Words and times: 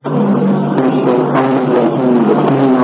Thank 0.00 0.22
you. 2.62 2.77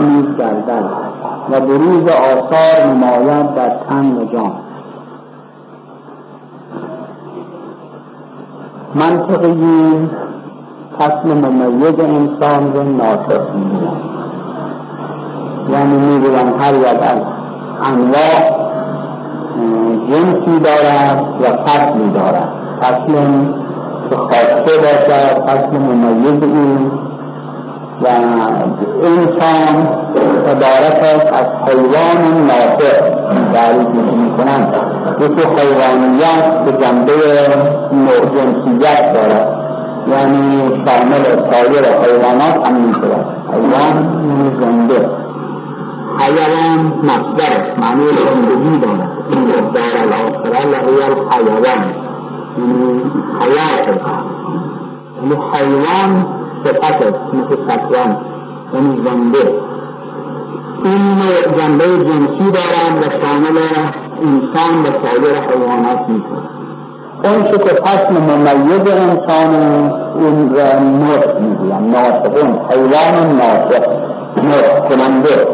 نیز 0.00 0.36
گردد 0.38 0.90
و 1.50 1.60
بروز 1.60 2.02
آثار 2.08 2.86
نماید 2.86 3.54
در 3.54 3.76
تن 3.90 4.16
و 4.16 4.24
جان 4.24 4.52
منطقی 8.94 10.10
فصل 10.98 11.28
ممیز 11.28 12.00
انسان 12.00 12.74
رو 12.74 12.82
ناطق 12.82 13.42
یعنی 15.68 15.96
می‌گویند 15.96 16.54
هر 16.60 16.74
یک 16.74 16.86
از 16.86 17.20
انواع 17.82 18.62
جنسی 20.08 20.60
دارد 20.60 21.24
و 21.40 21.64
فصلی 21.66 22.10
دارد 22.10 22.48
فصل 22.82 23.12
که 24.10 24.16
خواسته 24.16 24.76
باشد 24.76 25.48
فصل 25.48 25.78
ممیز 25.78 26.42
این 26.42 26.90
و 28.02 28.06
انسان 29.02 29.74
عبارت 30.50 31.02
است 31.02 31.32
از 31.32 31.46
حیوان 31.68 32.46
ناطق 32.46 33.22
تعریف 33.52 33.88
می‌کنند. 34.12 34.74
یکی 35.20 35.42
حیوانیت 35.58 36.64
به 36.64 36.72
جنبه 36.72 37.12
جنسیت 38.34 39.12
دارد. 39.12 39.48
یعنی 40.06 40.68
شامل 40.86 41.24
سایر 41.50 41.84
حیوانات 42.02 42.68
هم 42.68 42.74
می‌شود. 42.74 43.26
حیوان 43.52 43.94
زنده 44.60 45.10
حیوان 46.18 46.92
مصدر 47.02 47.52
معنی 47.80 48.06
زندگی 48.06 48.78
دارد 48.78 49.10
این 49.30 49.44
دار 49.74 49.96
الاخره 50.02 50.64
لهی 50.70 51.02
الحیوان. 51.02 51.82
یعنی 52.58 53.02
حیات 53.40 54.00
یعنی 55.22 55.34
حیوان 55.54 56.41
صفت 56.64 57.02
است 57.02 57.18
مثل 57.34 57.62
شطرنج 57.68 58.16
یعنی 58.74 59.02
زنده 59.04 59.62
این 60.84 61.18
جنبه 61.58 61.84
جنسی 61.84 62.50
دارند 62.50 62.98
و 63.00 63.10
شامل 63.10 63.58
انسان 64.22 64.82
و 64.82 64.86
سایر 65.02 65.36
حیوانات 65.36 66.08
میشه 66.08 66.42
اون 67.24 67.42
چه 67.42 67.58
که 67.58 67.74
فصل 67.74 68.12
ممیز 68.12 68.80
انسان 68.80 69.54
اون 70.14 70.54
را 70.54 70.80
نطق 70.80 71.40
می‌گویم 71.40 71.90
ناطقون 71.90 72.60
حیوان 72.70 73.36
ناطق 73.36 73.90
نطق 74.36 74.88
کننده 74.88 75.46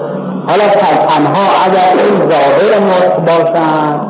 حالا 0.49 0.69
تنها 1.09 1.47
اگر 1.67 2.03
این 2.05 2.29
ظاهر 2.29 2.81
نطق 2.81 3.21
باشد 3.21 4.01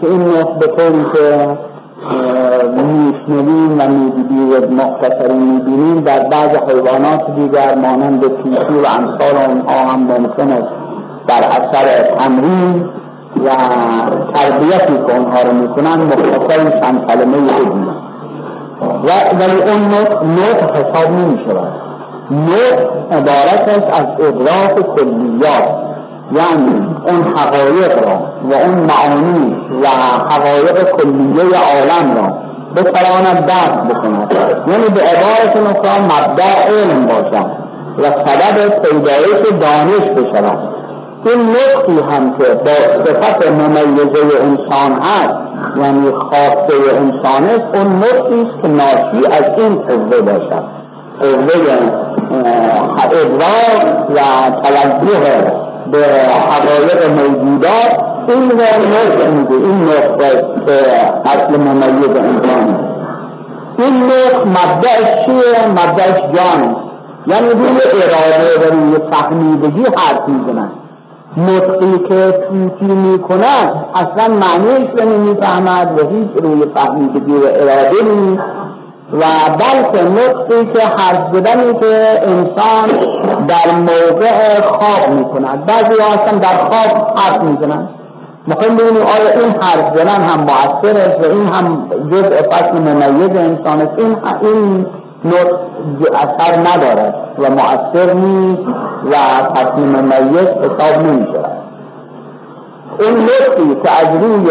که 0.00 0.06
این 0.10 0.22
نطق 0.22 0.58
به 0.58 0.66
که 1.12 1.58
میشنویم 2.76 3.80
و 3.80 3.88
می‌بینیم 3.88 4.50
و 4.50 4.82
مختصری 4.82 5.34
می‌بینیم 5.34 6.00
در 6.00 6.20
بعض 6.20 6.48
حیوانات 6.48 7.34
دیگر 7.36 7.74
مانند 7.74 8.20
پیشی 8.20 8.74
و 8.82 8.86
امثال 8.86 9.36
اونها 9.48 9.92
هم 9.92 10.00
ممکن 10.00 10.52
است 10.52 10.72
در 11.28 11.44
اثر 11.44 12.02
تمرین 12.02 12.84
و 13.44 13.48
تربیتی 14.34 15.04
که 15.06 15.18
اونها 15.18 15.42
رو 15.42 15.52
می‌کنن 15.52 16.00
مختصر 16.02 16.80
چند 16.80 17.06
کلمه 17.06 17.36
بگیم 17.36 17.88
و 19.04 19.10
ولی 19.40 19.62
اون 19.62 19.80
نوت 20.30 20.76
حساب 20.76 21.10
نمی 21.12 21.38
شود 21.46 21.72
نوت 22.30 22.88
عبارت 23.12 23.68
است 23.68 24.00
از 24.00 24.06
ادراک 24.26 24.96
کلیات. 24.96 25.87
یعنی 26.32 26.96
اون 27.06 27.34
حقایق 27.36 28.04
را 28.04 28.16
و 28.50 28.54
اون 28.54 28.74
معانی 28.74 29.56
و 29.82 29.86
حقایق 30.30 30.90
کلیه 30.90 31.44
عالم 31.44 32.16
را 32.16 32.48
بتواند 32.76 33.46
درک 33.46 33.88
بکند. 33.88 34.34
یعنی 34.68 34.84
به 34.84 35.00
عبارت 35.00 35.56
نکرا 35.56 36.04
مبدع 36.04 36.68
علم 36.68 37.06
باشد 37.06 37.46
و 37.98 38.04
سبب 38.04 38.82
پیدایش 38.82 39.52
دانش 39.60 40.10
بشود 40.10 40.58
این 41.24 41.50
نقطی 41.50 42.14
هم 42.14 42.38
که 42.38 42.44
با 42.54 43.04
صفت 43.04 43.48
ممیزه 43.48 44.20
انسان 44.42 44.92
هست 45.02 45.34
یعنی 45.76 46.10
خاصه 46.10 46.96
انسان 46.96 47.44
است 47.44 47.76
اون 47.78 47.96
نقطی 47.96 48.42
است 48.42 48.62
که 48.62 48.68
ناشی 48.68 49.26
از 49.26 49.58
این 49.58 49.74
قوه 49.74 50.20
باشد. 50.20 50.64
قوه 51.20 51.78
ادراک 53.04 54.10
و 54.10 54.20
توجه 54.62 55.67
به 55.92 56.06
حقایق 56.50 57.10
موجودات 57.10 57.92
این 58.28 58.44
نقطه 58.44 59.30
میده 59.30 59.54
این 59.54 59.84
نقطه 59.84 60.44
اصل 61.24 61.60
ممیز 61.60 62.08
انسان. 62.08 62.80
این 63.78 64.02
نقطه 64.02 64.48
مبدعش 64.48 65.24
چیه؟ 65.26 65.68
مبدعش 65.68 66.20
جان. 66.20 66.76
یعنی 67.26 67.48
روی 67.48 67.78
اراده 68.02 68.58
و 68.60 68.74
روی 68.74 69.10
فهمیدگی 69.10 69.82
حرف 69.82 70.28
می‌زنن. 70.28 70.70
نطقی 71.36 71.98
که 72.08 72.32
توتی 72.32 72.94
می‌کند 72.94 73.84
اصلا 73.94 74.34
معنیش 74.34 74.88
رو 74.98 75.08
نمی‌فهمد 75.08 76.00
و 76.00 76.08
هیچ 76.08 76.28
روی 76.42 76.66
فهمیدگی 76.74 77.32
و 77.32 77.44
اراده 77.44 78.02
نیست 78.14 78.42
و 79.12 79.24
بلکه 79.58 80.04
نطقی 80.04 80.72
که 80.72 80.86
حرف 80.86 81.34
زدنی 81.34 81.74
که 81.80 82.20
انسان 82.22 82.88
در 83.48 83.74
موقع 83.74 84.60
خواب 84.60 85.14
می‌کند. 85.18 85.66
بعضی 85.66 85.94
اصلا 85.94 86.38
در 86.38 86.56
خواب 86.56 87.18
حرف 87.18 87.42
می‌زنند 87.42 87.88
مهم 88.48 88.76
ببینیم 88.76 89.02
آیا 89.02 89.40
این 89.40 89.54
حرف 89.62 89.96
زدن 89.96 90.08
هم 90.08 90.40
مؤثر 90.40 90.98
است 90.98 91.26
و 91.26 91.30
این 91.30 91.46
هم 91.46 91.90
جزء 92.10 92.42
فصل 92.50 92.78
ممیز 92.78 93.36
انسان 93.36 93.80
است؟ 93.80 93.92
این 93.98 94.16
این 94.42 94.86
نطق 95.24 95.56
اثر 96.14 96.56
ندارد 96.56 97.14
و 97.38 97.50
مؤثر 97.50 98.12
نیست 98.12 98.62
و 99.04 99.14
فصل 99.54 99.80
ممیز 99.80 100.48
حساب 100.48 101.06
نمی 101.06 101.26
شود 101.26 101.50
این 103.00 103.16
نطقی 103.24 103.80
که 103.84 103.90
از 104.00 104.22
روی 104.22 104.50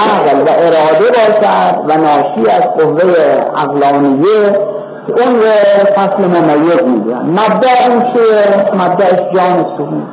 عقل 0.00 0.38
و 0.40 0.48
اراده 0.50 1.08
باشد 1.08 1.78
و 1.88 1.96
ناشی 1.96 2.50
از 2.50 2.62
قوه 2.62 3.12
عقلانیه 3.56 4.70
اون 5.08 5.34
رو 5.36 5.50
فصل 5.96 6.24
ممیز 6.24 6.82
میگن 6.82 7.22
مبدع 7.26 7.88
اون 7.88 8.02
چیه؟ 8.02 8.74
مبدعش 8.74 9.20
جان 9.34 9.64
سهون 9.78 10.06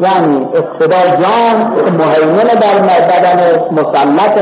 یعنی 0.00 0.44
ابتدا 0.44 1.16
جان 1.22 1.72
مهیمن 1.98 2.44
در 2.44 2.78
بدن 2.78 3.60
مسلط 3.72 4.38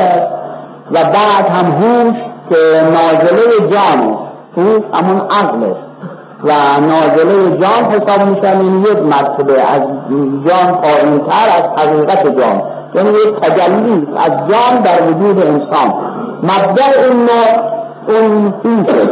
و 0.90 1.04
بعد 1.04 1.48
هم 1.48 1.72
هوش 1.72 2.14
که 2.50 2.82
نازله 2.82 3.70
جان 3.70 4.18
هوش 4.56 4.82
همون 4.94 5.20
عقل 5.20 5.72
و 6.44 6.52
نازله 6.80 7.56
جان 7.56 7.92
حساب 7.92 8.28
میشن 8.28 8.60
این 8.60 8.80
یک 8.80 8.98
مرتبه 8.98 9.52
از 9.52 9.82
جان 10.46 10.72
قائمتر 10.72 11.48
از 11.58 11.86
حقیقت 11.86 12.26
جان. 12.26 12.62
یعنی 12.94 13.08
یک 13.10 13.40
تجلی 13.40 14.08
از 14.16 14.30
جان 14.30 14.82
در 14.82 15.02
وجود 15.02 15.46
انسان. 15.46 15.94
مبدع 16.42 16.84
این 17.04 17.28
اون 18.08 18.54
هوش 18.64 19.08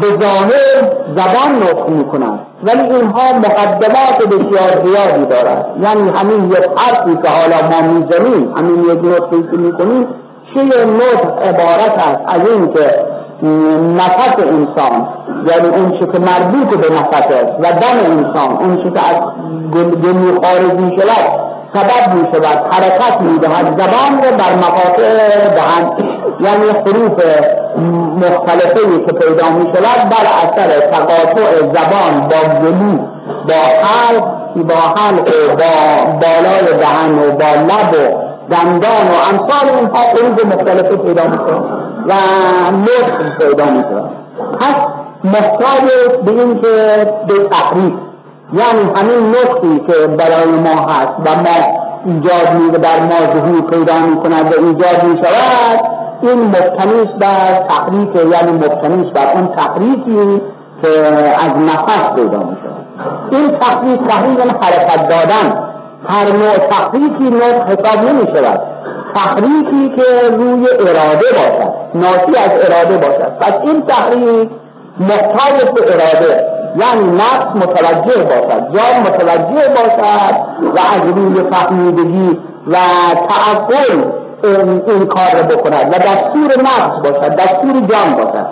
به 0.00 0.06
ظاهر 0.06 0.92
زبان 1.16 1.62
نطق 1.62 1.88
می‌کنند. 1.88 2.38
ولی 2.62 2.80
اینها 2.80 3.38
مقدمات 3.38 4.18
بسیار 4.30 4.84
زیادی 4.84 5.26
دارد 5.26 5.66
یعنی 5.82 6.10
همین 6.10 6.50
یک 6.50 6.66
حرفی 6.76 7.16
که 7.22 7.28
حالا 7.28 7.56
ما 7.70 7.92
می‌زنیم 7.92 8.54
همین 8.56 8.84
یک 8.84 9.04
نطقی 9.04 9.42
که 9.50 9.56
می‌کنیم 9.56 10.06
چه 10.54 10.62
نطق 10.86 11.42
عبارت 11.42 11.98
است 11.98 12.20
از 12.26 12.48
این 12.48 12.72
که 12.72 13.04
نفس 13.96 14.36
انسان 14.38 15.08
یعنی 15.46 15.68
اون 15.76 15.90
که 15.90 16.18
مربوط 16.18 16.76
به 16.76 16.94
نفس 16.94 17.30
است 17.30 17.52
و 17.58 17.62
دم 17.62 18.12
انسان 18.12 18.56
اون 18.56 18.76
که 18.76 18.90
از 18.90 19.22
گلو 19.72 20.40
خارج 20.42 20.80
می 20.80 20.98
شود 20.98 21.55
سبب 21.74 22.14
می 22.14 22.28
شود 22.34 22.74
حرکت 22.74 23.20
می 23.20 23.38
دهد 23.38 23.80
زبان 23.80 24.22
رو 24.22 24.36
بر 24.36 24.54
مقاطع 24.54 25.16
دهن 25.48 25.90
یعنی 26.40 26.68
حروف 26.86 27.22
مختلفه 28.16 29.04
که 29.06 29.12
پیدا 29.12 29.48
می 29.50 29.64
شود 29.64 30.08
بر 30.08 30.26
اثر 30.42 30.80
تقاطع 30.80 31.56
زبان 31.56 32.28
با 32.28 32.60
گلو 32.60 32.98
با 33.48 33.54
حلق 33.82 34.24
با 34.56 34.74
حلق 34.74 35.30
با 35.56 36.04
بالای 36.12 36.78
دهن 36.78 37.18
و 37.18 37.32
با 37.32 37.62
لب 37.62 37.92
و 37.94 38.26
دندان 38.50 39.06
و 39.08 39.16
امثال 39.30 39.68
اینها 39.78 39.98
حروف 39.98 40.46
مختلفه 40.46 40.96
پیدا 40.96 41.24
می 41.24 41.36
شود 41.36 41.64
و 42.06 42.12
نطق 42.82 43.38
پیدا 43.38 43.64
می 43.64 43.82
شود 43.82 44.10
پس 44.60 44.74
محتاج 45.24 45.90
به 46.24 46.30
این 46.30 46.60
که 46.60 46.68
به 47.28 47.48
تحریف 47.48 47.92
یعنی 48.52 48.90
همین 48.96 49.30
نقطی 49.30 49.80
که 49.86 50.06
برای 50.06 50.46
ما 50.64 50.82
هست 50.82 51.14
و 51.24 51.36
ما 51.36 51.86
ایجاد 52.04 52.54
می 52.60 52.70
در 52.70 53.00
ما 53.00 53.32
ظهور 53.32 53.60
پیدا 53.60 53.98
می 53.98 54.16
کند 54.16 54.54
و 54.54 54.66
ایجاد 54.66 55.04
می 55.04 55.24
شود 55.24 55.96
این 56.22 56.44
مبتنیست 56.44 57.14
بر 57.20 57.66
تحریف 57.68 58.32
یعنی 58.32 58.52
مبتنیست 58.52 59.12
بر 59.12 59.32
اون 59.34 59.46
تحریفی 59.46 60.42
که 60.82 60.88
از 61.34 61.52
نفس 61.58 62.10
پیدا 62.14 62.38
می 62.38 62.56
شود. 62.62 62.86
این 63.30 63.50
تحریف 63.50 63.98
تحریف 64.08 64.40
حرکت 64.40 65.08
دادن. 65.08 65.66
هر 66.08 66.32
نوع 66.32 66.56
تحریفی 66.56 67.30
نوع 67.30 67.64
حساب 67.64 68.08
نمی 68.08 68.26
شود. 68.34 68.60
که 69.96 70.36
روی 70.36 70.66
اراده 70.80 71.28
باشد. 71.32 71.72
ناشی 71.94 72.40
از 72.44 72.50
اراده 72.70 72.96
باشد. 72.96 73.38
پس 73.40 73.52
این 73.64 73.82
تحریف 73.82 74.48
محتاج 75.00 75.70
به 75.74 75.94
اراده. 75.94 76.55
یعنی 76.78 77.16
نفس 77.16 77.46
متوجه 77.54 78.22
باشد 78.24 78.60
جان 78.74 79.00
متوجه 79.00 79.68
باشد 79.68 80.36
و 80.62 80.78
از 80.78 81.16
روی 81.16 81.50
فهمیدگی 81.50 82.38
و 82.66 82.76
تعقل 83.28 84.02
این 84.44 85.06
کار 85.06 85.30
رو 85.38 85.56
بکند 85.56 85.94
و 85.94 85.98
دستور 85.98 86.62
نفس 86.62 87.10
باشد 87.10 87.36
دستور 87.36 87.72
جان 87.72 88.14
باشد. 88.16 88.46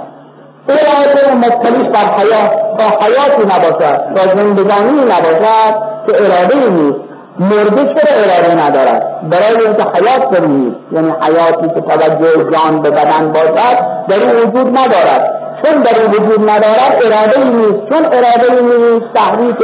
اراده 0.69 1.35
مبتلیش 1.35 1.89
بر 1.89 2.19
حیات 2.19 2.53
تا 2.79 2.85
حیاتی 3.05 3.43
نباشد 3.45 4.15
تا 4.15 4.35
زندگانی 4.37 5.01
نباشد 5.05 5.75
که 6.07 6.25
اراده 6.25 6.71
نیست. 6.71 6.99
مرده 7.39 7.95
چرا 7.95 8.17
اراده 8.17 8.67
ندارد؟ 8.67 9.31
برای 9.31 9.67
اینکه 9.67 9.83
حیات 9.83 10.41
نیست 10.41 10.77
یعنی 10.93 11.13
حیاتی 11.21 11.69
که 11.75 11.81
توجه 11.81 12.51
جان 12.53 12.83
به 12.83 12.91
بدن 12.91 13.33
باشد 13.33 13.77
در 14.09 14.17
این 14.17 14.37
وجود 14.37 14.79
ندارد. 14.79 15.44
چون 15.65 15.83
در 15.83 15.99
این 16.01 16.11
وجود 16.11 16.51
ندارد 16.51 17.03
اراده 17.05 17.41
ای 17.41 17.49
نیست. 17.49 17.89
چون 17.91 18.05
اراده 18.05 18.53
ای 18.53 18.63
نیست 18.63 19.13
تحریک 19.15 19.57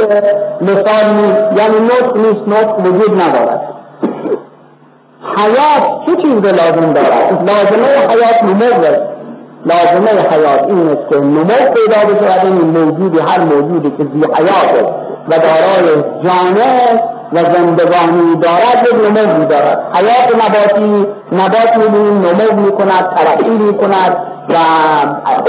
لسان 0.61 1.05
نیست 1.15 1.61
یعنی 1.61 1.85
نطق 1.85 2.17
نیست 2.17 2.47
نطق 2.47 2.79
وجود 2.79 3.21
ندارد. 3.21 3.61
حیات 5.37 6.05
چه 6.05 6.15
چیز 6.21 6.35
لازم 6.35 6.93
دارد؟ 6.93 7.49
لازمه 7.49 7.87
حیات 8.09 8.43
نمو 8.43 8.83
لازمه 9.65 10.11
حیات 10.31 10.63
این 10.67 10.87
است 10.87 11.09
که 11.09 11.19
نمو 11.19 11.45
پیدا 11.45 12.13
بشود. 12.13 12.45
این 12.45 12.53
موجود 12.53 13.19
هر 13.19 13.39
موجودی 13.39 13.89
که 13.89 14.03
زی 14.03 14.21
حیات 14.37 14.85
و 15.29 15.31
دارای 15.31 16.03
جانه 16.23 17.01
و 17.33 17.37
زندگانی 17.37 18.35
دارد 18.41 18.87
یک 18.87 19.17
نمو 19.17 19.45
دارد. 19.45 19.79
حیات 19.95 20.45
نباتی 20.45 21.07
نبات 21.31 21.77
می‌بینیم 21.77 22.25
نمو 22.25 22.61
می‌کند 22.61 23.15
ترقی 23.15 23.49
می‌کند. 23.49 24.30
و 24.53 24.57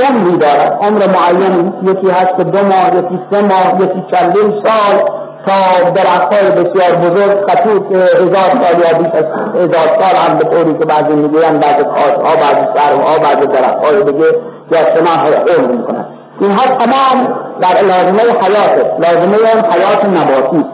عمری 0.02 0.37
دارد 0.37 0.78
عمر 0.82 1.02
معین 1.06 1.72
یکی 1.82 2.10
هست 2.10 2.37
دو 2.37 2.58
ماه 2.58 2.88
یکی 2.96 3.20
سه 3.31 3.40
ماه 3.43 3.82
یکی 3.82 4.04
چندین 4.12 4.62
سال 4.64 5.22
تا 5.46 5.90
درخت 5.90 6.34
های 6.34 6.50
بسیار 6.50 6.96
بزرگ 6.96 7.50
خطوط 7.50 7.93
هزار 7.93 8.50
سال 8.62 8.78
یا 8.81 8.99
بیش 8.99 9.12
از 9.14 9.25
هزار 9.54 9.88
سال 10.00 10.16
هم 10.16 10.38
به 10.38 10.44
طوری 10.44 10.78
که 10.78 10.84
بعضی 10.84 11.12
می‌گویند 11.14 11.60
بعضی 11.60 11.84
خاص 11.84 12.14
ها 12.26 12.37
بعضی 12.37 12.66
سرم 12.75 13.00
ها 13.00 13.19
بعضی 13.19 13.46
درخت 13.46 13.84
های 13.84 14.04
دیگه 14.04 14.26
یا 14.72 15.05
های 15.06 15.34
عمر 15.34 15.72
می‌کنند. 15.72 16.06
اینها 16.40 16.64
تمام 16.66 17.34
در 17.60 17.82
لازمه 17.82 18.22
حیات 18.22 18.93
لازمه 18.98 19.37
حیات 19.72 20.05
نباتی. 20.05 20.64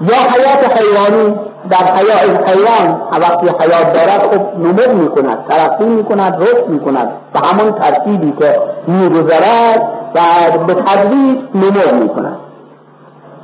یا 0.00 0.16
حیات 0.16 0.80
حیوانی 0.80 1.49
در 1.70 1.76
حیات 1.76 2.48
حیوان 2.48 3.00
وقتی 3.12 3.46
حیات 3.46 3.92
دارد 3.92 4.20
خب 4.20 4.58
نمو 4.58 5.02
می 5.02 5.08
کند 5.08 5.38
ترقی 5.48 5.84
می 5.84 6.04
کند 6.04 6.42
رشد 6.42 6.68
می 6.68 6.80
کند 6.80 7.08
به 7.34 7.40
همون 7.40 7.72
ترتیبی 7.72 8.32
که 8.40 8.60
می 8.86 9.08
گذرد 9.08 9.82
و 10.14 10.58
به 10.66 10.74
تدریج 10.74 11.38
نمو 11.54 12.02
می 12.02 12.08
کند 12.08 12.38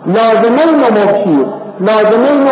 لازمه 0.06 0.64
نمو 0.64 1.12
چیست 1.24 1.66
لازمه 1.80 2.30
نمو 2.32 2.50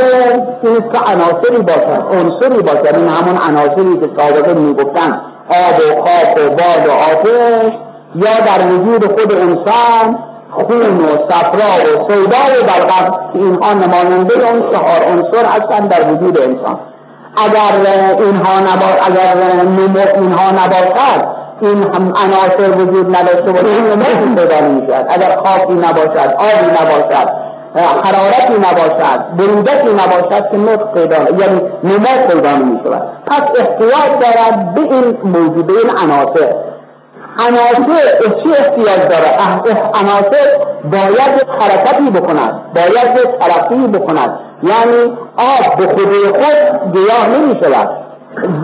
این 0.63 0.81
که 0.93 0.99
عناصری 1.13 1.63
باشد 1.63 2.05
عنصری 2.13 2.63
باشد 2.63 2.97
این 2.97 3.09
همون 3.09 3.39
عناصری 3.49 4.01
که 4.01 4.11
سابقه 4.23 4.55
می 4.55 4.75
گفتن 4.75 5.21
آب 5.49 5.81
و 5.81 6.03
خاک 6.05 6.37
و 6.37 6.51
باد 6.51 6.89
و 6.89 6.91
آتش 6.91 7.73
یا 8.15 8.47
در 8.47 8.67
وجود 8.67 9.21
خود 9.21 9.33
انسان 9.33 10.19
خون 10.55 10.97
و 11.01 11.31
صفرا 11.31 11.73
و 11.85 12.11
سودا 12.11 12.37
و 12.37 12.63
بلغم 12.63 13.21
اینها 13.35 13.73
نماینده 13.73 14.35
اون 14.35 14.61
چهار 14.73 15.03
عنصر 15.13 15.47
هستند 15.47 15.89
در 15.89 16.13
وجود 16.13 16.39
انسان. 16.39 16.79
اگر 17.37 17.91
اینها 18.19 18.61
نبا... 18.61 18.87
اگر 19.07 20.17
اینها 20.17 20.51
نباشد 20.51 21.45
این 21.61 21.83
هم 21.83 22.13
عناصر 22.25 22.71
وجود 22.79 23.17
نداشته 23.17 23.53
باشه. 23.53 23.67
این 23.67 23.85
نمو 23.85 24.35
پیدا 24.37 24.97
اگر 25.09 25.37
خاکی 25.45 25.73
نباشد 25.73 26.35
آبی 26.39 26.67
نباشد 26.81 27.29
حرارتی 27.77 28.55
نباشد 28.59 29.37
برودتی 29.37 29.93
نباشد 29.93 30.51
که 30.51 30.57
نطق 30.57 30.93
پیدا 30.95 31.17
یعنی 31.17 31.61
نمو 31.85 32.29
پیدا 32.29 32.57
نمی‌شود. 32.57 33.03
پس 33.27 33.43
احتیاج 33.59 34.11
دارد 34.21 34.75
به 34.75 34.81
این 34.81 35.19
موجود 35.25 35.71
این 35.71 35.91
عناصر. 35.91 36.55
عناصر 37.39 38.05
چی 38.43 38.51
احتیاج 38.51 39.01
داره. 39.11 39.31
عناصر 39.95 40.47
باید 40.93 41.47
حرکتی 41.61 42.11
بکند. 42.11 42.61
باید 42.75 43.39
ترقی 43.41 43.87
بکند. 43.87 44.39
یعنی 44.63 45.19
آب 45.37 45.77
به 45.77 45.87
خودی 45.87 46.19
خود 46.19 46.93
گیاه 46.93 47.29
نمی 47.29 47.61
شود. 47.63 47.91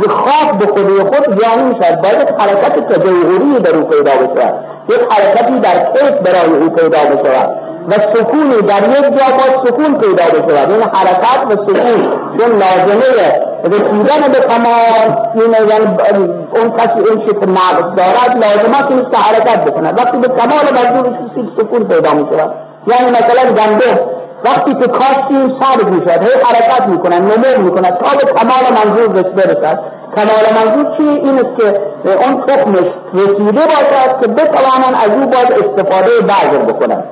خواب 0.09 0.59
به 0.59 0.67
خودی 0.67 0.99
خود 0.99 1.39
گیاه 1.39 1.57
نمی 1.57 1.75
شود. 1.83 2.03
باید 2.03 2.41
حرکت 2.41 2.89
تجوهری 2.89 3.61
در 3.65 3.77
او 3.77 3.85
پیدا 3.85 4.13
بشود. 4.13 4.55
یک 4.89 5.01
حرکتی 5.11 5.59
در 5.61 5.93
کیف 5.93 6.11
برای 6.11 6.53
او 6.61 6.71
پیدا 6.71 6.99
بشود. 6.99 7.51
و 7.89 7.93
سکونی 7.93 8.63
در 8.63 8.89
یک 8.89 9.19
جا 9.19 9.27
با 9.37 9.67
سکون 9.67 9.95
پیدا 9.95 10.25
بشود. 10.25 10.73
این 10.73 10.83
حرکت 10.83 11.47
و 11.47 11.51
سکون 11.51 12.13
چون 12.39 12.51
لازمه 12.53 13.50
رسیدن 13.65 14.33
به 14.33 14.41
کمال 14.51 15.09
این 15.35 15.69
یعنی 15.69 16.29
اون 16.55 16.71
کسی 16.71 17.11
این 17.11 17.27
که 17.27 17.47
نقص 17.47 17.83
دارد 17.97 18.45
لازم 18.45 18.71
است 18.71 19.13
که 19.13 19.19
حرکت 19.19 19.65
بکند 19.65 19.99
وقتی 19.99 20.19
به 20.19 20.29
کمال 20.29 20.65
مجبور 20.73 21.19
سکون 21.59 21.85
پیدا 21.85 22.15
می 22.15 22.27
شود 22.31 22.55
یعنی 22.87 23.11
مثلا 23.11 23.53
گنده 23.53 24.21
وقتی 24.45 24.75
که 24.75 24.87
کاشتیم 24.87 25.49
ثابت 25.61 25.85
می 25.85 26.01
شود 26.07 26.23
هی 26.23 26.41
حرکت 26.45 26.89
می 26.89 26.99
کند 26.99 27.23
نمو 27.23 27.65
می 27.65 27.71
کند 27.71 27.99
تا 27.99 28.17
به 28.17 28.33
کمال 28.33 28.65
منظور 28.79 29.23
برسد. 29.23 29.79
کمال 30.17 30.45
منظور 30.55 30.97
چی؟ 30.97 31.09
این 31.09 31.35
است 31.35 31.59
که 31.59 31.81
اون 32.05 32.43
تخمش 32.47 32.91
رسیده 33.15 33.61
باشد 33.61 34.21
که 34.21 34.29
بتوانند 34.29 34.95
از 35.05 35.11
او 35.11 35.27
باز 35.27 35.51
استفاده 35.51 36.11
برگر 36.21 36.73
بکنند. 36.73 37.05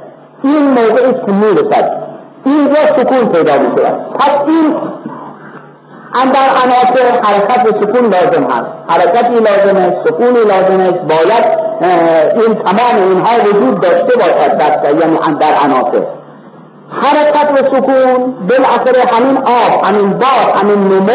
این 0.45 0.69
موقع 0.69 1.09
است 1.09 1.27
که 1.27 1.33
می‌رسد 1.33 2.09
اینجا 2.45 2.75
سکون 2.75 3.29
پیدا 3.29 3.53
می 3.53 3.69
شود 3.77 4.15
پس 4.19 4.31
این 4.47 4.77
در 6.15 6.49
عناصر 6.65 7.21
حرکت 7.23 7.65
و 7.67 7.81
سکون 7.81 8.05
لازم 8.11 8.45
هست. 8.45 8.67
حرکتی 8.89 9.35
لازم 9.35 9.77
است 9.77 10.09
سکونی 10.09 10.39
لازم 10.39 10.81
است. 10.81 10.99
باید 11.09 11.69
این 12.35 12.55
تمام 12.55 13.09
اینها 13.09 13.45
وجود 13.45 13.81
داشته 13.81 14.17
باشد 14.17 14.57
در 14.57 14.91
یعنی 14.91 15.39
در 15.41 15.55
عناصر. 15.65 16.07
حرکت 16.91 17.51
و 17.53 17.77
سکون 17.77 18.35
بالاخره 18.49 19.03
همین 19.13 19.37
آب 19.37 19.85
همین 19.85 20.11
باد 20.11 20.57
همین 20.57 20.79
نمو 20.79 21.09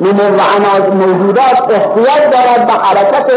نمو 0.00 0.36
و 0.36 0.40
عناصر 0.56 0.90
موجودات 0.90 1.62
احتیاج 1.70 2.22
دارد 2.32 2.66
به 2.66 2.72
حرکت 2.72 3.32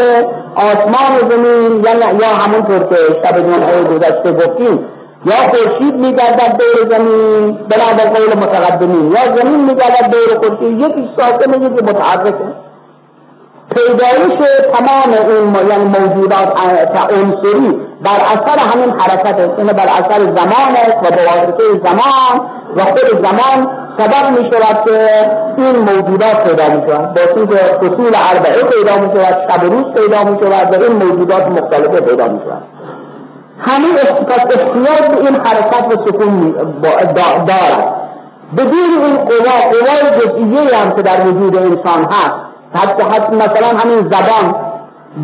آسمان 0.56 1.16
و 1.16 1.30
زمین 1.30 1.84
یا 2.20 2.28
همونطور 2.28 2.78
که 2.78 2.96
شب 3.24 3.38
جمعه 3.38 3.82
گذشته 3.82 4.32
گفتیم. 4.32 4.95
یا 5.24 5.34
خورشید 5.34 5.94
میگردد 5.94 6.58
دور 6.58 6.90
زمین 6.90 7.52
بنا 7.52 7.92
به 7.96 8.18
قول 8.18 8.38
متقدمین. 8.38 9.12
یا 9.12 9.36
زمین 9.36 9.64
میگردد 9.64 10.10
دور 10.10 10.38
خورشید 10.38 10.80
یکی 10.80 11.08
ساکن 11.18 11.62
یکی 11.62 11.84
متحرکه 11.84 12.66
پیدایش 13.74 14.34
تمام 14.72 15.14
این 15.28 15.68
یعنی 15.68 15.84
موجودات 15.84 16.58
عنصری 17.12 17.80
بر 18.02 18.20
اثر 18.26 18.58
همین 18.58 18.90
حرکت 18.90 19.40
است. 19.40 19.58
این 19.58 19.66
بر 19.66 19.88
اثر 19.88 20.20
زمان 20.20 20.76
است 20.76 20.96
و 20.96 21.16
به 21.16 21.88
زمان 21.88 22.46
و 22.76 22.80
خود 22.80 23.26
زمان 23.26 23.86
سبب 23.98 24.38
می 24.38 24.50
شود 24.52 24.84
که 24.84 25.30
این 25.58 25.76
موجودات 25.76 26.48
پیدا 26.48 26.68
می 26.68 26.82
شود 26.88 27.14
با 27.14 27.34
سود 27.34 27.54
فصول 27.54 28.12
اربعه 28.30 28.62
پیدا 28.62 28.98
می 28.98 29.06
شود 29.14 29.50
شب 29.50 29.64
روز 29.64 29.84
پیدا 29.94 30.24
می 30.24 30.38
شود 30.42 30.74
و 30.74 30.82
این 30.82 30.92
موجودات 30.92 31.46
مختلفه 31.46 32.00
پیدا 32.00 32.28
می 32.28 32.40
شود 32.44 32.75
همه 33.58 33.86
احتیاج 33.94 35.08
به 35.10 35.26
این 35.26 35.34
حرکت 35.34 35.86
و 35.86 36.06
سکون 36.06 36.54
دارد. 37.46 37.96
بدون 38.56 39.04
این 39.04 39.16
قوا 39.16 39.56
قوای 39.70 40.20
جزئیه 40.20 40.76
هم 40.76 40.90
که 40.90 41.02
در 41.02 41.26
وجود 41.26 41.56
انسان 41.56 42.04
هست 42.04 42.34
حتی, 42.74 43.02
حتی 43.04 43.36
مثلا 43.36 43.78
همین 43.78 43.98
زبان 43.98 44.54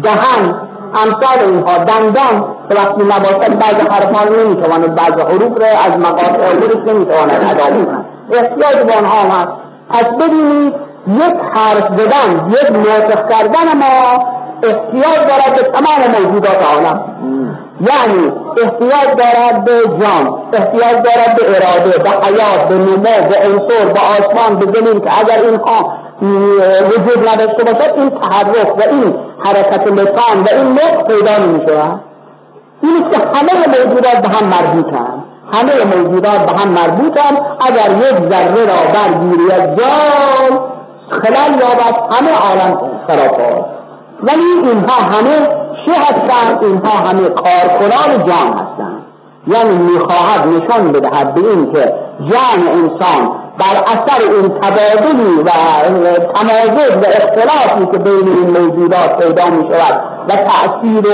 دهن 0.02 0.54
امثال 0.94 1.38
اینها 1.46 1.78
دندان 1.78 2.46
که 2.68 2.74
وقتی 2.74 3.02
نباشد 3.04 3.58
بعض 3.58 3.74
حرفان 3.90 4.38
نمی‌تواند 4.38 4.94
بعض 4.94 5.12
حروف 5.12 5.60
را 5.60 5.66
از 5.66 5.98
مقاطع 5.98 6.44
حروف 6.44 6.88
نمی‌تواند 6.88 7.46
ادا 7.50 7.76
بکنند 7.76 8.04
احتیاج 8.32 8.76
به 8.86 8.92
آنها 8.98 9.36
هست. 9.36 9.48
پس 9.90 10.04
ببینید 10.04 10.74
یک 11.06 11.36
حرف 11.54 11.88
زدن 11.98 12.48
یک 12.50 12.70
ناطق 12.70 13.28
کردن 13.28 13.78
ما 13.78 14.24
احتیاج 14.62 15.16
دارد 15.28 15.56
به 15.56 15.62
تمام 15.62 16.22
موجودات 16.22 16.56
عالم 16.74 17.11
یعنی 17.90 18.32
احتیاج 18.62 19.08
دارد 19.18 19.64
به 19.64 19.72
جان 19.72 20.42
احتیاج 20.52 20.92
دارد 20.92 21.36
به 21.36 21.44
اراده 21.48 21.98
به 21.98 22.10
حیات 22.10 22.68
به 22.68 22.74
نمو 22.74 22.96
به 22.96 23.36
عنصر 23.46 23.84
به 23.92 24.00
آسمان 24.00 24.58
به 24.58 24.80
زمین 24.80 25.00
که 25.00 25.10
اگر 25.20 25.42
اینها 25.44 26.02
وجود 26.86 27.28
نداشته 27.28 27.64
باشد 27.64 27.92
این 27.96 28.10
تحرک 28.10 28.78
و 28.78 28.82
این 28.90 29.14
حرکت 29.44 29.86
لسان 29.86 30.42
و 30.42 30.48
این 30.52 30.72
نطق 30.72 31.06
پیدا 31.06 31.44
نمی 31.44 31.66
شود 31.68 32.00
این 32.82 33.10
که 33.10 33.18
همه 33.18 33.66
موجودات 33.66 34.16
به 34.16 34.28
هم 34.28 34.46
مربوطند. 34.46 35.24
همه 35.52 35.96
موجودات 35.96 36.46
به 36.46 36.58
هم 36.58 36.68
مربوطند. 36.68 37.38
اگر 37.60 37.96
یک 37.98 38.30
ذره 38.30 38.64
را 38.64 38.80
برگیری 38.94 39.52
از 39.52 39.60
جان 39.60 40.60
خلال 41.10 41.60
یابد 41.60 42.14
همه 42.14 42.30
عالم 42.30 42.90
سراپا 43.08 43.66
ولی 44.22 44.68
اینها 44.68 45.02
همه 45.02 45.61
چه 45.86 45.92
هستند 45.92 46.64
اینها 46.64 47.08
همه 47.08 47.28
کارکنان 47.28 48.26
جان 48.26 48.52
هستند 48.52 49.02
یعنی 49.46 49.76
می‌خواهد 49.76 50.48
نشان 50.48 50.92
بدهد 50.92 51.34
به 51.34 51.40
این 51.40 51.72
که 51.72 51.94
جان 52.20 52.68
انسان 52.68 53.42
بر 53.58 53.82
اثر 53.86 54.22
این 54.22 54.48
تبادلی 54.48 55.42
و 55.44 55.50
تمازد 56.18 56.96
و 57.02 57.06
اختلافی 57.06 57.86
که 57.92 57.98
بین 57.98 58.28
این 58.28 58.60
موجودات 58.60 59.16
پیدا 59.22 59.50
می 59.50 59.62
شود 59.62 60.11
و 60.28 60.36
تأثیر 60.36 61.08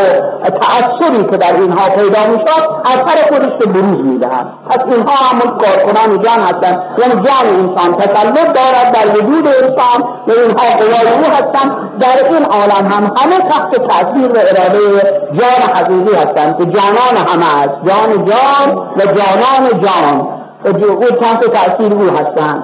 و 0.44 0.50
تأثیری 0.50 1.24
که 1.30 1.36
در 1.36 1.54
اینها 1.54 1.90
پیدا 1.90 2.26
می 2.26 2.38
شود 2.46 2.68
اثر 2.84 3.28
خودش 3.28 3.52
به 3.58 3.66
بروز 3.66 4.04
می 4.04 4.18
دهد 4.18 4.46
پس 4.70 4.78
اینها 4.84 5.14
همون 5.30 5.58
کارکنان 5.58 6.22
جان 6.22 6.40
هستند. 6.40 6.80
یعنی 6.98 7.14
جان 7.14 7.46
انسان 7.46 7.96
تسلط 7.96 8.46
دارد 8.46 8.92
در 8.92 9.16
وجود 9.16 9.46
انسان. 9.46 10.02
و 10.26 10.30
اینها 10.30 10.76
قوای 10.78 11.12
او 11.14 11.32
هستند. 11.32 11.76
در 12.00 12.34
این 12.34 12.44
عالم 12.44 12.86
هم 12.92 13.04
همه 13.16 13.38
تحت 13.38 13.88
تأثیر 13.88 14.32
و 14.32 14.38
اراده 14.38 15.02
جان 15.32 15.74
حقیقی 15.74 16.16
هستند 16.16 16.58
که 16.58 16.64
جانان 16.64 17.26
همه 17.26 17.58
است. 17.58 17.70
جان 17.84 18.24
جان 18.24 18.76
و 18.96 19.00
جانان 19.00 19.80
جان. 19.80 20.28
او 20.64 21.04
تحت 21.04 21.44
تأثیر 21.44 21.92
او 21.92 22.10
هستند. 22.10 22.62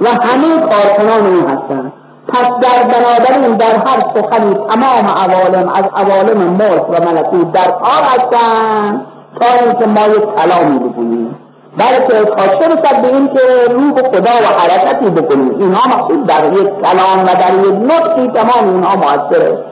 و 0.00 0.08
همه 0.08 0.60
کارکنان 0.60 1.26
او 1.26 1.48
هستند. 1.48 1.92
پس 2.28 2.46
در 2.62 2.82
بنابراین 2.82 3.56
در 3.56 3.66
هر 3.66 4.00
سخنی 4.14 4.54
تمام 4.54 5.06
عوالم 5.08 5.68
از 5.68 5.84
عوالم 5.96 6.38
ملک 6.38 6.90
و 6.90 7.04
ملکوت 7.04 7.52
در 7.52 7.70
کار 7.70 8.02
هستند 8.02 9.06
تا 9.40 9.64
اینکه 9.64 9.86
ما 9.86 10.06
یک 10.06 10.24
کلامی 10.36 10.78
بگوییم. 10.78 11.36
بلکه 11.78 12.24
تا 12.24 12.46
چه 12.46 12.68
رسد 12.68 13.02
به 13.02 13.08
این 13.08 13.28
که 13.28 13.72
روح 13.72 13.92
خدا 13.92 14.30
و 14.44 14.60
حرکتی 14.60 15.10
بکنیم. 15.10 15.60
اینها 15.60 15.88
مقصود 15.88 16.26
در 16.26 16.52
یک 16.52 16.68
کلام 16.82 17.24
و 17.24 17.26
در 17.26 17.68
یک 17.68 17.92
نطقی 17.92 18.26
تمام 18.26 18.74
اینها 18.74 18.96
موثره. 18.96 19.64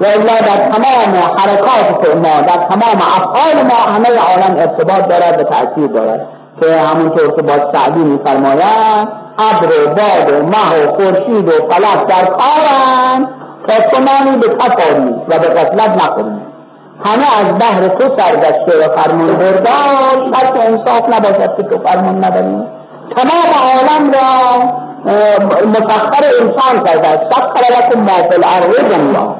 و 0.00 0.04
الا 0.04 0.36
در 0.40 0.70
تمام 0.70 1.14
حرکات 1.36 2.16
ما 2.16 2.40
در 2.40 2.66
تمام 2.70 2.98
افعال 3.16 3.62
ما 3.62 3.92
همه 3.94 4.08
عالم 4.08 4.56
ارتباط 4.58 5.08
دارد 5.08 5.40
و 5.40 5.42
تأثیر 5.42 5.86
دارد. 5.86 6.28
که 6.60 6.72
همونطور 6.76 7.36
که 7.36 7.42
با 7.42 7.72
سعدی 7.72 8.00
میفرماید 8.00 9.23
ابر 9.38 9.66
و 9.66 9.88
باد 9.88 10.30
و 10.34 10.46
مه 10.46 10.84
و 10.84 10.94
خورشید 10.94 11.48
و 11.48 11.52
فلک 11.52 12.06
در 12.06 12.24
کارند 12.24 13.28
تا 13.68 13.74
تمامی 13.74 14.36
به 14.36 14.48
تفاری 14.48 15.14
و 15.28 15.38
به 15.38 15.48
غفلت 15.48 16.04
نکنید 16.04 16.44
همه 17.06 17.26
از 17.40 17.58
بحر 17.58 17.88
تو 17.88 18.16
سرگشته 18.16 18.86
و 18.86 18.96
فرمون 18.96 19.36
بردار. 19.36 20.32
شک 20.34 20.60
انصاف 20.60 21.08
نباشد 21.08 21.56
که 21.56 21.62
تو 21.62 21.88
فرمون 21.88 22.24
نداری 22.24 22.62
تمام 23.16 23.50
عالم 23.64 24.12
را 24.12 24.64
مسخر 25.66 26.24
انسان 26.40 26.84
کرده 26.84 27.08
است. 27.08 27.22
سخر 27.32 27.60
لکم 27.60 28.00
ما 28.00 28.12
فی 28.12 28.34
الارض 28.34 28.76
جمعا 28.76 29.34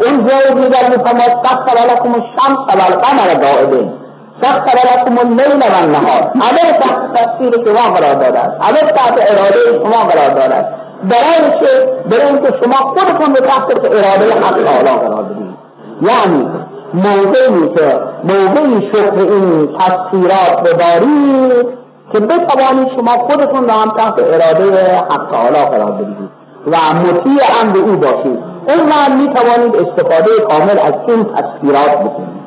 اون 0.00 0.26
جای 0.26 0.62
دیگر 0.62 0.90
میفرماید 0.90 1.38
سخر 1.44 1.86
لکم 1.92 2.12
الشمس 2.14 2.58
و 2.68 2.92
القمر 2.92 3.34
دائبین 3.34 3.97
لكم 4.42 5.18
اللیل 5.18 5.52
و 5.60 5.84
النهار 5.84 6.22
همه 6.34 6.72
تحت 6.80 7.12
تفسیر 7.14 7.52
شما 7.64 7.94
قرار 7.96 8.36
است. 8.36 8.50
همه 8.60 8.92
تحت 8.92 9.30
اراده 9.30 9.84
شما 9.84 10.10
قرار 10.10 10.52
است. 10.52 10.66
برای 11.02 11.58
که 11.60 11.92
برای 12.10 12.26
اینکه 12.26 12.52
شما 12.62 12.76
خودتون 12.76 13.32
به 13.32 13.40
تحت 13.40 13.84
اراده 13.84 14.34
حق 14.34 14.64
تعالی 14.64 14.98
قرار 15.06 15.22
بدید. 15.22 15.54
یعنی 16.02 16.48
موضعی 16.94 17.74
که 17.76 18.00
موضعی 18.24 18.90
شکر 18.92 19.32
این 19.32 19.76
تفسیرات 19.78 20.60
بدارید 20.60 21.78
که 22.12 22.20
بتوانید 22.20 22.88
شما 22.96 23.10
خودتون 23.10 23.68
را 23.68 23.74
هم 23.74 23.90
تحت 23.90 24.14
اراده 24.18 24.96
حق 24.96 25.30
تعالی 25.32 25.70
قرار 25.70 25.92
بدید. 25.92 26.28
و 26.66 26.76
مطیع 26.94 27.42
امر 27.62 27.76
او 27.76 27.96
باشید. 27.96 28.38
اون 28.68 29.16
می 29.20 29.28
توانید 29.34 29.76
استفاده 29.76 30.30
کامل 30.48 30.78
از 30.78 30.94
این 31.08 31.24
تفسیرات 31.24 32.00
بکنید. 32.00 32.37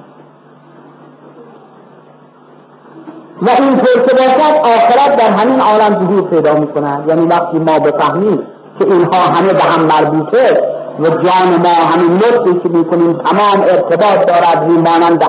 و 3.41 3.49
اینطور 3.49 4.05
که 4.07 4.13
باشد 4.13 4.57
آخرت 4.59 5.15
در 5.15 5.31
همین 5.31 5.59
عالم 5.61 5.93
ظهور 5.93 6.29
پیدا 6.29 6.53
می 6.53 6.67
کند 6.67 7.09
یعنی 7.09 7.27
وقتی 7.27 7.59
ما 7.59 7.79
بفهمیم 7.79 8.37
که 8.79 8.85
اینها 8.85 9.17
همه 9.17 9.53
به 9.53 9.63
هم 9.63 9.81
مربوطه 9.81 10.61
و 10.99 11.03
جان 11.03 11.49
ما 11.63 11.75
همین 11.91 12.15
نطقی 12.15 12.53
که 12.63 12.69
می‌کنیم 12.69 13.13
تمام 13.13 13.61
ارتباط 13.61 14.25
دارد 14.25 14.65
روی 14.67 14.77
مانند 14.77 15.23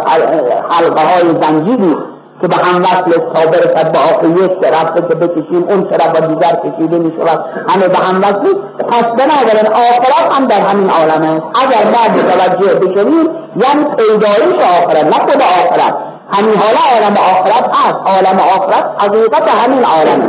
حلقه 0.71 1.03
های 1.03 1.43
زنجیری 1.43 1.97
که 2.43 2.49
به 2.49 2.57
هم 2.57 2.83
وصل 2.83 3.11
تا 3.35 3.51
برسد 3.51 3.93
به 3.93 3.99
آخر 3.99 4.45
یک 4.45 4.61
طرف 4.61 4.95
که 4.95 5.15
بکشیم 5.15 5.65
اون 5.69 5.89
طرف 5.91 6.23
و 6.23 6.27
دیگر 6.27 6.61
کشیده 6.65 6.99
می 6.99 7.13
شود 7.19 7.45
همه 7.69 7.89
به 7.89 7.99
هم 7.99 8.19
وصل. 8.19 8.55
پس 8.89 9.03
بنابراین 9.03 9.67
آخرت 9.67 10.33
هم 10.33 10.47
در 10.47 10.61
همین 10.61 10.91
عالم 10.91 11.23
است 11.23 11.43
اگر 11.63 11.85
ما 11.85 12.17
متوجه 12.17 12.75
بشویم 12.75 13.29
یعنی 13.57 13.85
پیدایش 13.97 14.59
آخرت 14.59 15.05
نه 15.05 15.13
خود 15.13 15.43
آخرت. 15.43 16.12
همین 16.35 16.55
حالا 16.63 16.83
عالم 16.95 17.17
آخرت 17.17 17.77
هست. 17.77 17.99
عالم 18.15 18.39
آخرت 18.57 19.03
حقیقت 19.03 19.49
همین 19.65 19.85
عالم 19.85 20.21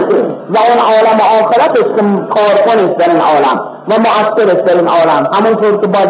و 0.49 0.57
اون 0.57 0.79
عالم 0.91 1.19
آخرت 1.41 1.71
اسم 1.79 2.27
کارکن 2.27 2.79
است 2.79 2.97
در 2.97 3.09
این 3.09 3.21
عالم 3.21 3.57
و 3.87 3.93
مؤثر 3.99 4.57
است 4.57 4.65
در 4.65 4.77
این 4.77 4.87
عالم. 4.87 5.27
همونطور 5.33 5.81
که 5.81 5.87
باز 5.87 6.07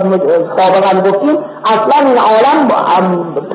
سابقا 0.58 1.12
گفتیم 1.12 1.38
اصلا 1.66 2.10
این 2.10 2.18
عالم 2.18 2.68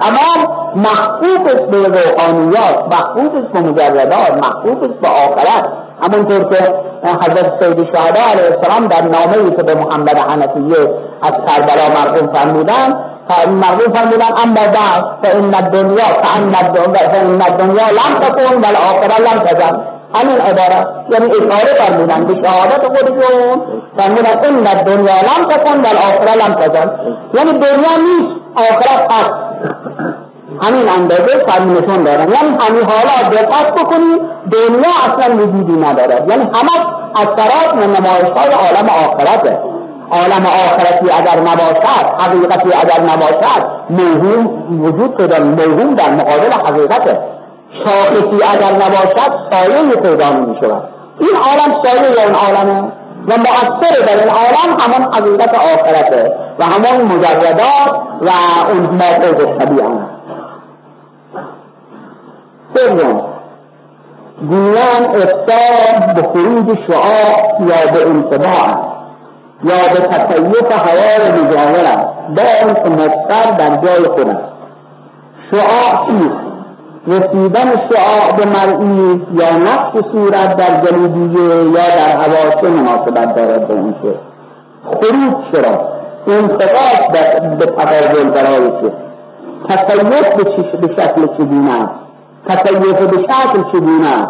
تمام 0.01 0.59
محبوب 0.77 1.47
است 1.47 1.63
به 1.63 1.77
روحانیات 1.77 2.95
محبوب 2.95 3.37
است 3.37 3.53
به 3.53 3.61
مجردات 3.61 4.45
محبوب 4.45 4.83
است 4.85 5.01
به 5.03 5.09
آخرت. 5.09 5.69
همونطور 6.03 6.45
که 6.45 6.75
حضرت 7.05 7.65
سید 7.65 7.95
شهدا 7.95 8.21
علیه 8.33 8.57
السلام 8.57 8.89
در 8.89 9.03
نامه 9.03 9.57
که 9.57 9.63
به 9.63 9.75
محمد 9.75 10.19
حنفیه 10.19 10.95
از 11.23 11.33
کربلا 11.33 11.89
مرحوم 11.89 12.33
فرمودند 12.35 13.08
مرغوب 13.47 13.97
فرمودن 13.97 14.33
اما 14.45 14.65
بعد 14.77 15.05
فإن 15.23 15.55
الدنیا 15.55 16.05
فإن 16.23 16.53
فإن 17.13 17.43
الدنیا 17.43 17.87
لم 17.91 18.19
تكن 18.21 18.55
والآخرة 18.55 19.19
لم 19.21 19.39
تزل 19.45 19.77
همین 20.15 20.41
عبارت 20.41 20.89
یعنی 21.13 21.31
اشاره 21.31 21.75
فرمودن 21.79 22.25
به 22.25 22.35
شهادت 22.45 22.87
خودشون 22.87 23.63
فرمودن 23.99 24.49
ان 24.49 24.67
الدنیا 24.67 25.15
لم 25.31 25.45
تكن 25.49 25.77
والآخرة 25.79 26.47
لم 26.47 26.55
تزل 26.55 26.89
یعنی 27.35 27.53
دنیا 27.53 27.95
نیست 28.07 28.29
آخرت 28.57 29.13
هست 29.13 29.35
همین 30.63 30.89
اندازه 30.89 31.45
فرمونشون 31.49 32.05
دارن 32.05 32.21
یعنی 32.29 32.57
همین 32.61 32.83
حالا 32.83 33.29
دقت 33.31 33.73
بکنید 33.81 34.21
دنیا 34.53 34.91
اصلا 35.07 35.35
وجودی 35.37 35.73
ندارد 35.73 36.31
یعنی 36.31 36.43
همه 36.43 36.87
اثرات 37.15 37.75
و 37.75 37.77
نمایش 37.77 38.31
های 38.37 38.53
عالم 38.53 38.89
آخرته 38.89 39.68
عالم 40.13 40.47
آخرتی 40.47 41.11
اگر 41.11 41.41
نباشد 41.41 42.21
حقیقتی 42.21 42.69
اگر 42.69 43.01
نباشد 43.01 43.67
موهوم 43.91 44.83
وجود 44.83 45.17
پیدا 45.17 45.45
موهوم 45.45 45.95
در 45.95 46.11
مقابل 46.11 46.53
حقیقته 46.53 47.21
شاخصی 47.85 48.45
اگر 48.55 48.73
نباشد 48.73 49.33
سایه 49.51 49.97
پیدا 49.97 50.31
می 50.31 50.57
شود. 50.61 50.83
این 51.19 51.37
عالم 51.37 51.83
سایه 51.85 52.27
اون 52.27 52.35
عالمه؟ 52.35 52.93
و 53.29 53.33
مؤثر 53.39 54.05
در 54.07 54.19
این 54.19 54.29
عالم 54.29 54.81
همان 54.81 55.15
حقیقت 55.15 55.55
آخرته 55.55 56.35
و 56.59 56.65
همان 56.65 57.05
مجردات 57.05 58.01
و 58.23 58.29
اون 58.71 58.81
موقع 58.81 59.59
طبیعه 59.59 59.89
سوم 62.75 63.23
گویان 64.51 65.05
افتاد 65.05 66.15
به 66.15 66.23
خروج 66.23 66.79
شعاع 66.89 67.61
یا 67.61 67.93
به 67.93 68.11
انتباع 68.11 68.88
یا 69.65 69.95
به 69.95 70.01
تکیف 70.01 70.73
هوای 70.73 71.33
مجاور 71.33 71.85
است 71.85 72.09
با 72.37 72.73
که 72.73 72.91
مستر 72.91 73.51
در 73.59 73.77
جای 73.77 74.05
خود 74.05 74.29
است 74.29 74.49
شعاع 75.51 76.07
چیست؟ 76.07 76.49
رسیدن 77.07 77.71
شعاع 77.71 78.37
به 78.37 78.45
مرئی 78.45 79.23
یا 79.33 79.57
نقش 79.57 80.05
صورت 80.13 80.57
در 80.57 80.91
جلیدیه 80.91 81.65
یا 81.65 81.73
در 81.73 82.11
هوا 82.17 82.61
چه 82.61 82.69
مناسبت 82.69 83.35
دارد 83.35 83.69
به 83.69 83.75
اون 83.75 83.95
خروج 84.85 85.35
چرا؟ 85.53 85.89
انتقاش 86.29 87.01
به 87.59 87.67
تقابل 87.67 88.31
برای 88.31 88.71
چه؟ 88.83 88.93
تسیف 89.69 90.77
به 90.77 90.89
شکل 90.97 91.27
چگونه؟ 91.39 91.71
است 91.83 91.93
تسیف 92.49 92.99
به 92.99 93.19
شکل 93.19 93.63
چگونه؟ 93.73 94.07
است 94.07 94.29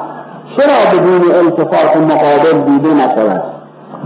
چرا 0.56 0.98
بدون 0.98 1.34
التفاق 1.34 1.96
مقابل 1.96 2.60
دیده 2.60 2.94
نشود؟ 2.94 3.57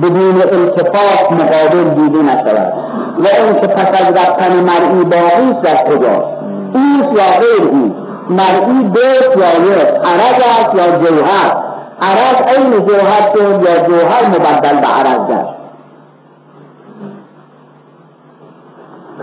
بدون 0.02 0.42
التفاق 0.42 1.32
مقابل 1.32 1.88
دیده 1.94 2.22
نشود. 2.22 2.72
و 3.18 3.26
اون 3.42 3.60
که 3.60 3.66
پس 3.66 4.00
از 4.00 4.14
رفتن 4.14 4.52
مرئی 4.52 5.04
باقی 5.04 5.60
در 5.62 5.84
کجاست؟ 5.84 6.26
ایست 6.74 7.08
یا 7.18 7.40
غیر 7.40 7.70
ایست 7.72 8.02
مرئی 8.30 8.84
بیت 8.84 9.36
یا 9.36 9.72
یک 9.72 9.88
عرض 10.04 10.42
است 10.60 10.74
یا 10.74 10.98
جوهر؟ 10.98 11.72
عرض 12.02 12.56
این 12.56 12.86
جوهر 12.86 13.22
شد 13.34 13.62
یا 13.68 13.86
جوهر 13.86 14.26
مبدل 14.28 14.80
به 14.80 14.86
عرض 14.86 15.18
گشت 15.28 15.62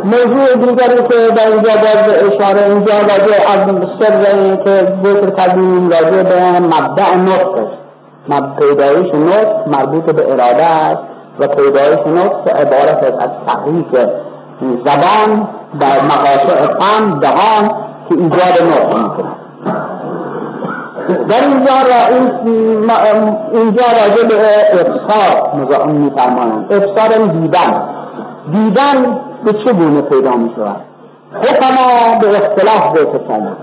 موضوع 0.04 0.56
دیگری 0.56 1.04
که 1.10 1.34
در 1.36 1.48
اینجا 1.48 1.72
باز 1.72 2.14
اشاره 2.34 2.66
اینجا 2.66 2.94
راجع 2.94 3.52
از 3.52 3.90
سر 4.00 4.56
که 4.56 4.94
ذکر 5.04 5.30
کردیم 5.30 5.90
راجع 5.90 6.24
به 6.24 6.60
مبدع 6.60 7.16
نطق 7.16 7.79
پیدایش 8.60 9.16
نطق 9.16 9.68
مربوط 9.68 10.04
به 10.04 10.32
اراده 10.32 10.66
است 10.66 11.00
و 11.40 11.48
پیدایش 11.48 12.00
نطق 12.00 12.56
عبارت 12.56 13.04
از 13.04 13.30
تحریک 13.48 14.10
زبان 14.86 15.48
در 15.80 16.02
مقاطع 16.02 16.80
فم 16.80 17.20
دهان 17.20 17.68
که 18.10 18.16
ایجاد 18.16 18.64
نطق 18.70 18.98
می‌کنه 18.98 19.40
در 21.10 21.44
اینجا 21.44 21.74
را 21.90 22.00
اینجا 23.52 23.84
راجع 24.00 24.28
به 24.28 24.36
افسار 24.74 25.54
میفرمایند. 25.88 26.74
افسار 26.74 27.28
دیدن. 27.28 27.82
دیدن 28.52 29.20
به 29.46 29.54
چه 29.54 29.74
گونه 29.74 30.02
پیدا 30.02 30.32
می 30.32 30.52
شود 30.56 30.82
حکما 31.36 32.20
به 32.22 32.30
اختلاف 32.30 32.94
کردن 32.96 33.58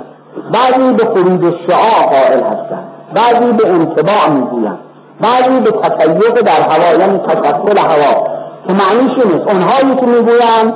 بعضی 0.52 0.92
به 0.92 1.04
خروج 1.04 1.54
شعاع 1.68 2.08
قائل 2.10 2.40
هستند. 2.40 2.85
بعضی 3.14 3.52
به 3.52 3.68
انتباع 3.68 4.28
می‌گویند. 4.30 4.78
بعضی 5.20 5.60
به 5.60 5.70
تطیق 5.70 6.40
در 6.40 6.62
هوا 6.62 6.98
یعنی 7.00 7.18
تشکل 7.18 7.78
هوا. 7.78 8.24
که 8.68 8.72
معنیش 8.72 9.24
نیست 9.24 9.52
اونهایی 9.52 9.96
که 9.96 10.06
می‌گویند 10.06 10.74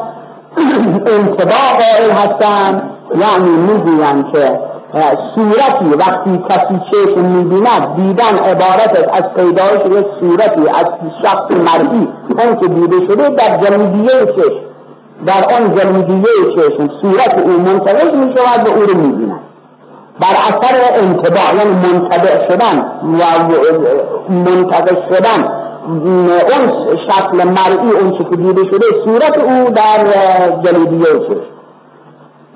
انتباع 1.18 1.68
قائل 1.80 2.10
هستند 2.10 2.82
یعنی 3.14 3.50
می‌گویند 3.50 4.32
که 4.32 4.60
صورتی 5.34 5.96
وقتی 5.98 6.44
کسی 6.50 6.80
چشم 6.92 7.24
می‌بیند 7.24 7.96
دیدن 7.96 8.38
عبارت 8.38 9.08
از 9.12 9.22
پیدایش 9.36 9.98
یک 9.98 10.06
صورتی 10.20 10.68
از 10.68 10.86
شخص 11.24 11.50
مرئی 11.50 12.08
اون 12.38 12.56
که 12.60 12.68
دیده 12.68 12.96
شده 13.08 13.28
در 13.28 13.56
جمیدیه 13.56 14.26
چشم. 14.26 14.70
در 15.26 15.44
آن 15.56 15.74
جلیدیه 15.74 16.54
چشم 16.56 16.88
صورت 17.02 17.38
او 17.38 17.50
منتقل 17.50 18.16
می 18.16 18.34
شود 18.36 18.68
و 18.68 18.72
او 18.72 18.82
رو 18.82 18.96
می 18.96 19.12
بیند 19.12 19.29
بر 20.20 20.36
اثر 20.48 20.74
انتباع 20.94 21.54
یعنی 21.56 21.74
منتبع 21.74 22.48
شدن 22.48 22.78
و 23.02 23.22
منتقل 24.32 24.96
شدن 25.10 25.60
اون 25.88 26.28
شکل 27.08 27.36
مرئی 27.36 27.90
اون 28.00 28.18
که 28.18 28.36
دیده 28.36 28.62
شده 28.62 28.86
صورت 29.04 29.38
او 29.38 29.70
در 29.70 30.04
جلیدیه 30.64 31.04
چشم 31.04 31.60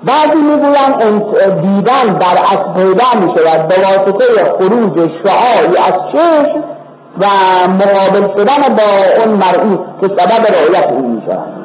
بعضی 0.03 0.41
می‌گویند 0.41 1.03
دیدن 1.61 2.13
بر 2.13 2.37
از 2.51 2.73
پیدا 2.75 3.25
می 3.25 3.33
شود 3.37 3.67
به 3.67 3.75
واسطه 3.75 4.43
خروج 4.57 5.11
شعاعی 5.23 5.77
از 5.77 5.99
چشم 6.13 6.63
و 7.19 7.25
مقابل 7.67 8.37
شدن 8.37 8.75
با 8.75 8.83
اون 9.23 9.33
مرئی 9.33 9.79
که 10.01 10.07
سبب 10.07 10.55
رؤیت 10.55 10.91
او 10.91 11.07
می 11.07 11.21
شود 11.25 11.55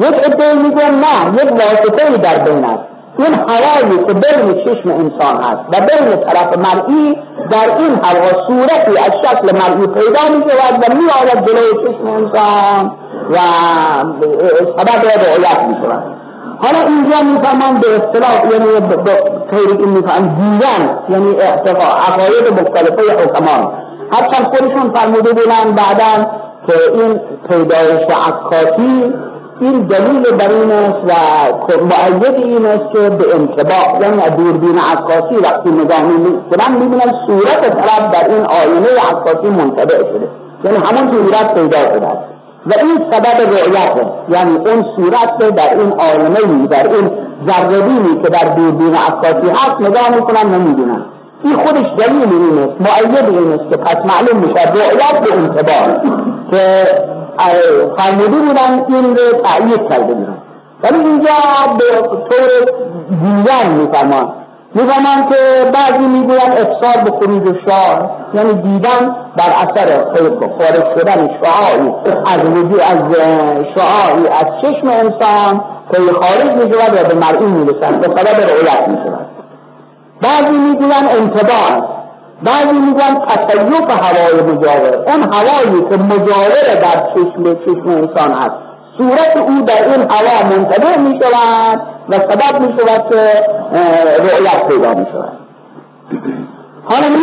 یک 0.00 0.14
عده 0.14 0.54
میگن 0.54 0.94
نه 0.94 1.42
یک 1.42 1.52
واسطه 1.52 2.16
در 2.16 2.38
بین 2.38 2.64
است. 2.64 2.93
این 3.18 3.34
هوایی 3.34 4.04
که 4.06 4.12
بین 4.12 4.64
چشم 4.64 4.90
انسان 4.90 5.42
هست 5.42 5.58
و 5.72 5.86
بین 5.86 6.16
طرف 6.16 6.58
مرئی 6.58 7.16
در 7.50 7.76
این 7.78 8.00
هوا 8.02 8.46
صورتی 8.48 8.98
از 8.98 9.12
شکل 9.24 9.56
مرئی 9.56 9.86
پیدا 9.86 10.36
می 10.36 10.50
شود 10.50 10.84
و 10.90 10.94
می 10.94 11.04
آید 11.22 11.46
جلوی 11.46 11.84
چشم 11.84 12.06
انسان 12.06 12.92
و 13.30 13.36
سبب 14.78 15.04
رعایت 15.04 15.60
می 15.68 15.74
شود 15.82 16.14
حالا 16.62 16.78
اینجا 16.88 17.22
می‌فهمم 17.22 17.80
به 17.80 17.88
اصطلاح 17.96 18.52
یعنی 18.52 18.66
خیلی 19.50 19.82
این 19.82 19.88
میفهم 19.88 20.28
دیدن 20.28 20.98
یعنی 21.08 21.36
اعتقا 21.40 21.84
عقاید 21.84 22.60
مختلفه 22.60 23.22
حکمان 23.22 23.72
حتی 24.12 24.44
خودشون 24.44 24.92
فرموده 24.94 25.32
بودن 25.32 25.74
بعدا 25.76 26.30
که 26.66 26.74
این 26.94 27.20
پیدایش 27.48 28.06
عکاسی 28.28 29.14
این 29.64 29.78
دلیل 29.82 30.22
بر 30.22 30.50
این 30.50 30.72
است 30.72 31.02
و 31.08 31.84
معید 31.84 32.34
این 32.36 32.66
است 32.66 32.92
که 32.92 33.00
به 33.10 33.34
انتباه 33.34 33.86
یعنی 34.00 34.36
دوربین 34.36 34.78
عکاسی 34.78 35.36
وقتی 35.42 35.70
نگاه 35.70 36.02
می‌کنن 36.02 36.72
می‌بینن 36.80 37.12
صورت 37.26 37.60
طرف 37.60 38.10
در 38.12 38.34
این 38.34 38.44
آینه 38.44 38.88
عکاسی 39.10 39.48
منتبع 39.48 39.98
شده. 39.98 40.28
یعنی 40.64 40.76
همون 40.76 41.12
صورت 41.12 41.54
پیدا 41.54 41.78
شده 41.78 42.06
است. 42.06 42.24
و 42.66 42.72
این 42.82 42.98
سبب 43.12 43.40
رؤیت 43.54 44.06
یعنی 44.28 44.56
اون 44.56 44.84
صورت 44.96 45.38
در 45.38 45.78
این 45.78 45.92
آینه 45.98 46.66
در 46.66 46.88
این 46.94 47.10
ذربینی 47.48 48.22
که 48.22 48.28
در 48.30 48.54
دوربین 48.54 48.94
عکاسی 48.94 49.50
هست 49.50 49.80
نگاه 49.80 50.08
می‌کنن 50.14 50.54
و 50.54 50.58
می‌بینن 50.58 51.04
این 51.44 51.56
خودش 51.56 51.86
دلیل 51.98 52.22
این 52.22 52.58
است. 52.58 52.80
معید 52.80 53.28
این 53.28 53.52
است 53.52 53.70
که 53.70 53.76
پس 53.76 53.96
معلوم 53.96 54.38
میشه 54.40 54.72
رؤیت 54.72 55.20
به 55.20 55.38
انتباه. 55.38 56.02
که 56.50 56.84
فرموده 57.98 58.36
بودن 58.36 58.84
این 58.88 59.16
رو 59.16 59.40
تأیید 59.42 59.88
کرده 59.90 60.14
بودن 60.14 60.38
ولی 60.82 60.98
اینجا 60.98 61.32
به 61.78 62.08
طور 62.08 62.48
دیگر 63.08 63.68
میفرمان 63.68 64.32
میفرمان 64.74 65.28
که 65.28 65.70
بعضی 65.74 66.06
می‌گوین 66.06 66.40
افساد 66.40 67.04
به 67.04 67.10
خروج 67.10 67.56
شعار 67.66 68.10
یعنی 68.34 68.54
دیدن 68.54 69.16
بر 69.36 69.50
اثر 69.56 70.04
خارج 70.58 70.98
شدن 70.98 71.28
شعاعی 71.42 71.92
از 72.26 72.46
وجود 72.46 72.80
از 72.80 72.98
شعاعی 73.76 74.28
از 74.28 74.46
چشم 74.62 74.88
انسان 74.88 75.64
که 75.92 76.12
خارج 76.12 76.52
می‌شود 76.52 76.94
و 76.94 77.08
به 77.08 77.14
مرئی 77.14 77.46
می‌رسد. 77.46 78.00
به 78.00 78.06
سبب 78.06 78.40
رؤیت 78.40 78.88
می‌شود. 78.88 79.26
بعضی 80.22 80.58
می‌گوین 80.58 81.08
انتباه 81.20 81.93
بعضی 82.44 82.78
میگن 82.80 83.26
تطیف 83.28 83.90
هوای 83.90 84.42
مجاور. 84.42 84.94
اون 85.06 85.22
هوایی 85.32 85.84
که 85.90 85.96
مجاور 85.96 86.74
در 86.82 87.12
چشم 87.14 87.54
چشم 87.64 87.88
انسان 87.88 88.32
هست. 88.32 88.64
صورت 88.98 89.36
او 89.36 89.62
در 89.62 89.82
این 89.88 90.06
هوا 90.10 90.56
منتبه 90.56 90.98
می 90.98 91.20
شود 91.22 91.80
و 92.08 92.12
سبب 92.12 92.60
می 92.60 92.78
شود 92.78 93.10
که 93.10 93.16
رؤیت 94.22 94.66
پیدا 94.68 94.94
می 94.94 95.06
شود 95.12 95.32
حالا 96.84 97.08
می 97.08 97.16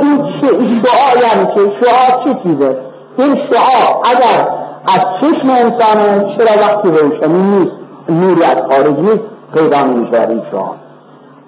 این 0.00 0.82
شعاع 0.84 1.22
یعنی 1.22 1.54
که 1.54 1.60
شعاع 1.60 2.24
چه 2.24 2.40
چیزه؟ 2.42 2.76
این 3.18 3.34
شعاع 3.50 4.02
اگر 4.04 4.48
از 4.88 5.00
چشم 5.20 5.50
انسان 5.50 6.36
چرا 6.38 6.60
وقتی 6.60 6.88
روشنی 6.88 7.42
نیست 7.42 7.72
نوری 8.08 8.44
از 8.44 8.56
خارج 8.70 8.98
نیست 8.98 9.24
پیدا 9.54 9.84
می 9.84 10.06
شود 10.12 10.30
این 10.30 10.42
شعاع 10.50 10.74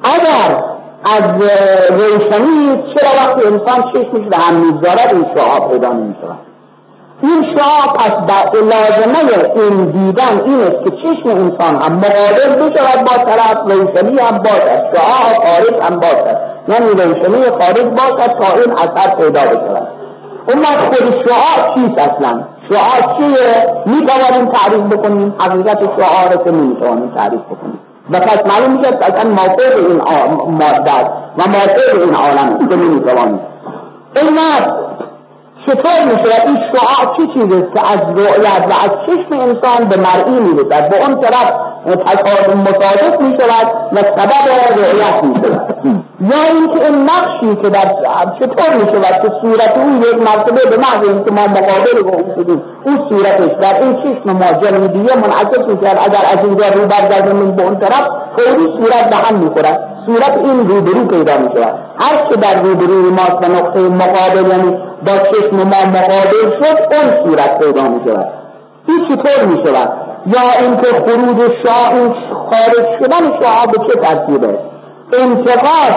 اگر 0.04 0.75
از 1.14 1.22
روشنی 1.90 2.82
چرا 2.96 3.10
وقتی 3.16 3.46
انسان 3.46 3.92
چشمش 3.92 4.28
به 4.30 4.36
هم 4.36 4.54
می‌گذارد 4.54 5.10
این 5.12 5.26
شعاع 5.36 5.70
پیدا 5.70 5.92
نمی‌شود. 5.92 6.38
این 7.22 7.56
شعاع 7.56 7.96
پس 7.96 8.10
در 8.10 8.58
لازمه 8.60 9.18
این 9.56 9.90
دیدن 9.90 10.42
این 10.46 10.60
است 10.60 10.84
که 10.84 10.90
چشم 10.90 11.28
انسان 11.28 11.82
هم 11.82 11.92
مقابل 11.92 12.70
بشود 12.70 13.04
با 13.04 13.24
طرف 13.24 13.58
روشنی 13.66 14.18
هم 14.18 14.38
باشد 14.38 14.82
شعاع 14.94 15.28
خارج 15.44 15.82
هم 15.82 16.00
باشد 16.00 16.38
یعنی 16.68 16.88
روشنی 16.90 17.42
خارج 17.44 17.84
باشد 17.84 18.32
تا 18.40 18.56
این 18.56 18.72
اثر 18.72 19.14
پیدا 19.16 19.40
بشود. 19.40 19.88
اما 20.48 20.64
خود 20.64 21.26
شعاع 21.26 21.74
چیست 21.74 21.98
اصلا؟ 21.98 22.44
شعاع 22.70 23.18
چیه؟ 23.18 23.74
می‌توانیم 23.86 24.52
تعریف 24.52 24.80
بکنیم؟ 24.80 25.34
حقیقت 25.40 25.78
شعاع 25.82 26.32
رو 26.32 26.44
که 26.44 26.50
نمی‌توانیم 26.50 27.14
تعریف 27.16 27.40
بکنیم. 27.40 27.80
و 28.10 28.20
پس 28.20 28.52
معلوم 28.52 28.76
میشه 28.76 28.88
اصلا 28.88 29.30
موقع 29.30 29.64
این 29.76 30.00
ماده 30.52 31.10
و 31.38 31.48
موقع 31.48 32.04
این 32.04 32.14
عالم 32.14 32.68
که 32.68 32.76
نمی‌توانید 32.76 33.40
این 34.16 34.38
چطور 35.66 36.04
میشه 36.04 36.46
این 36.46 36.56
شعاع 36.56 37.16
چی 37.16 37.26
چیزی 37.34 37.62
که 37.74 37.92
از 37.92 37.98
رؤیت 37.98 38.66
و 38.70 38.74
از 38.84 38.90
چشم 39.06 39.40
انسان 39.40 39.88
به 39.88 39.96
مرئی 39.96 40.40
می‌رسد 40.40 40.90
به 40.90 41.06
اون 41.06 41.20
طرف 41.20 41.52
مصادف 42.54 43.20
می 43.20 43.38
شود 43.40 43.72
و 43.92 43.96
سبب 43.96 44.48
رؤیت 44.76 45.24
می 45.24 45.34
شود 45.34 46.04
یا 46.30 46.42
اینکه 46.54 46.86
این 46.86 47.02
نقشی 47.02 47.62
که 47.62 47.68
در 47.70 47.86
چطور 48.40 48.76
می 48.76 48.86
شود 48.92 49.14
که 49.22 49.28
صورت 49.42 49.78
اون 49.78 49.96
یک 49.98 50.14
مرتبه 50.14 50.70
به 50.70 50.76
محض 50.76 51.08
اینکه 51.08 51.30
ما 51.32 51.42
مقابل 51.42 52.02
با 52.02 52.10
اون 52.10 52.34
شدیم 52.36 52.62
اون 52.86 52.98
صورتش 53.08 53.52
در 53.60 53.82
این 53.82 53.96
چشم 54.02 54.32
ما 54.32 54.60
جلیدیه 54.62 55.16
منعکس 55.16 55.58
می 55.58 55.78
شود 55.82 55.98
اگر 56.06 56.24
از 56.32 56.44
اینجا 56.44 56.66
رو 56.68 56.86
برگردیم 56.86 57.56
به 57.56 57.62
اون 57.62 57.78
طرف 57.78 58.08
فوری 58.38 58.66
صورت 58.80 59.10
به 59.10 59.16
هم 59.16 59.34
می 59.34 59.50
خورد 59.50 59.80
صورت 60.06 60.38
این 60.44 60.68
روبرو 60.68 61.04
پیدا 61.04 61.38
می 61.38 61.48
شود 61.56 61.74
هر 62.00 62.26
که 62.28 62.36
در 62.36 62.62
روبروی 62.62 63.10
ماست 63.10 63.38
و 63.42 63.52
نقطه 63.52 63.80
مقابل 63.80 64.50
یعنی 64.50 64.78
با 65.06 65.12
چشم 65.12 65.56
ما 65.56 65.98
مقابل 65.98 66.50
شد 66.60 66.94
اون 66.94 67.24
صورت 67.24 67.58
پیدا 67.58 67.88
می 67.88 68.00
شود 68.06 68.26
این 68.88 69.08
چطور 69.08 69.44
می 69.44 69.56
شود 69.66 69.92
یا 70.26 70.66
اینکه 70.66 70.86
خروج 70.86 71.52
شاه 71.64 72.14
خارج 72.50 72.86
شدن 73.00 73.40
شاه 73.42 73.66
به 73.66 73.78
چه 73.88 74.00
ترتیبه 74.00 74.58
انتقاش 75.12 75.96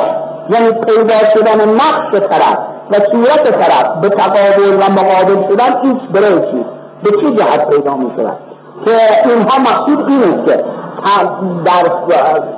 یعنی 0.50 0.72
پیدا 0.72 1.30
شدن 1.34 1.69
نقش 1.69 2.19
طرف 2.30 2.58
و 2.91 2.93
صورت 3.12 3.52
طرف 3.52 3.89
به 4.02 4.10
تقابل 4.10 4.74
و 4.74 4.91
مقابل 4.91 5.50
شدن 5.50 5.80
این 5.84 6.02
برای 6.13 6.39
چی؟ 6.39 6.65
به 7.04 7.12
چه 7.22 7.36
جهت 7.36 7.69
پیدا 7.69 7.95
می 7.95 8.12
شود؟ 8.17 8.38
که 8.86 8.91
اینها 9.30 9.60
مقصود 9.60 10.10
اینه 10.10 10.45
که 10.45 10.63
در 11.65 11.91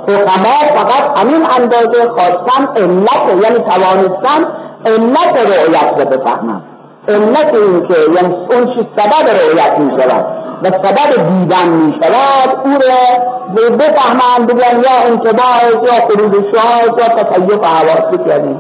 حکما 0.07 0.75
فقط 0.75 1.19
همین 1.19 1.45
اندازه 1.59 2.09
خواستن 2.09 2.67
علت 2.75 3.43
یعنی 3.43 3.59
توانستن 3.59 4.47
علت 4.85 5.47
رؤیت 5.47 5.93
رو 5.99 6.05
بفهمن 6.05 6.61
علت 7.07 7.53
این 7.53 7.87
که 7.87 7.95
یعنی 8.15 8.35
اون 8.51 8.65
چی 8.65 8.87
سبب 8.97 9.29
رؤیت 9.29 9.79
می 9.79 10.01
شود. 10.01 10.40
و 10.63 10.65
سبب 10.65 11.29
دیدن 11.29 11.67
می 11.67 11.93
شود 12.03 12.57
او 12.65 12.71
رو 12.71 13.77
بفهمن 13.77 14.45
بگن 14.47 14.79
یا 14.79 15.07
انتباه 15.07 15.61
یا 15.83 16.07
خروج 16.07 16.33
شاه 16.55 16.83
یا 16.85 17.23
تطیف 17.23 17.65
حواسی 17.65 18.17
کردیم 18.27 18.59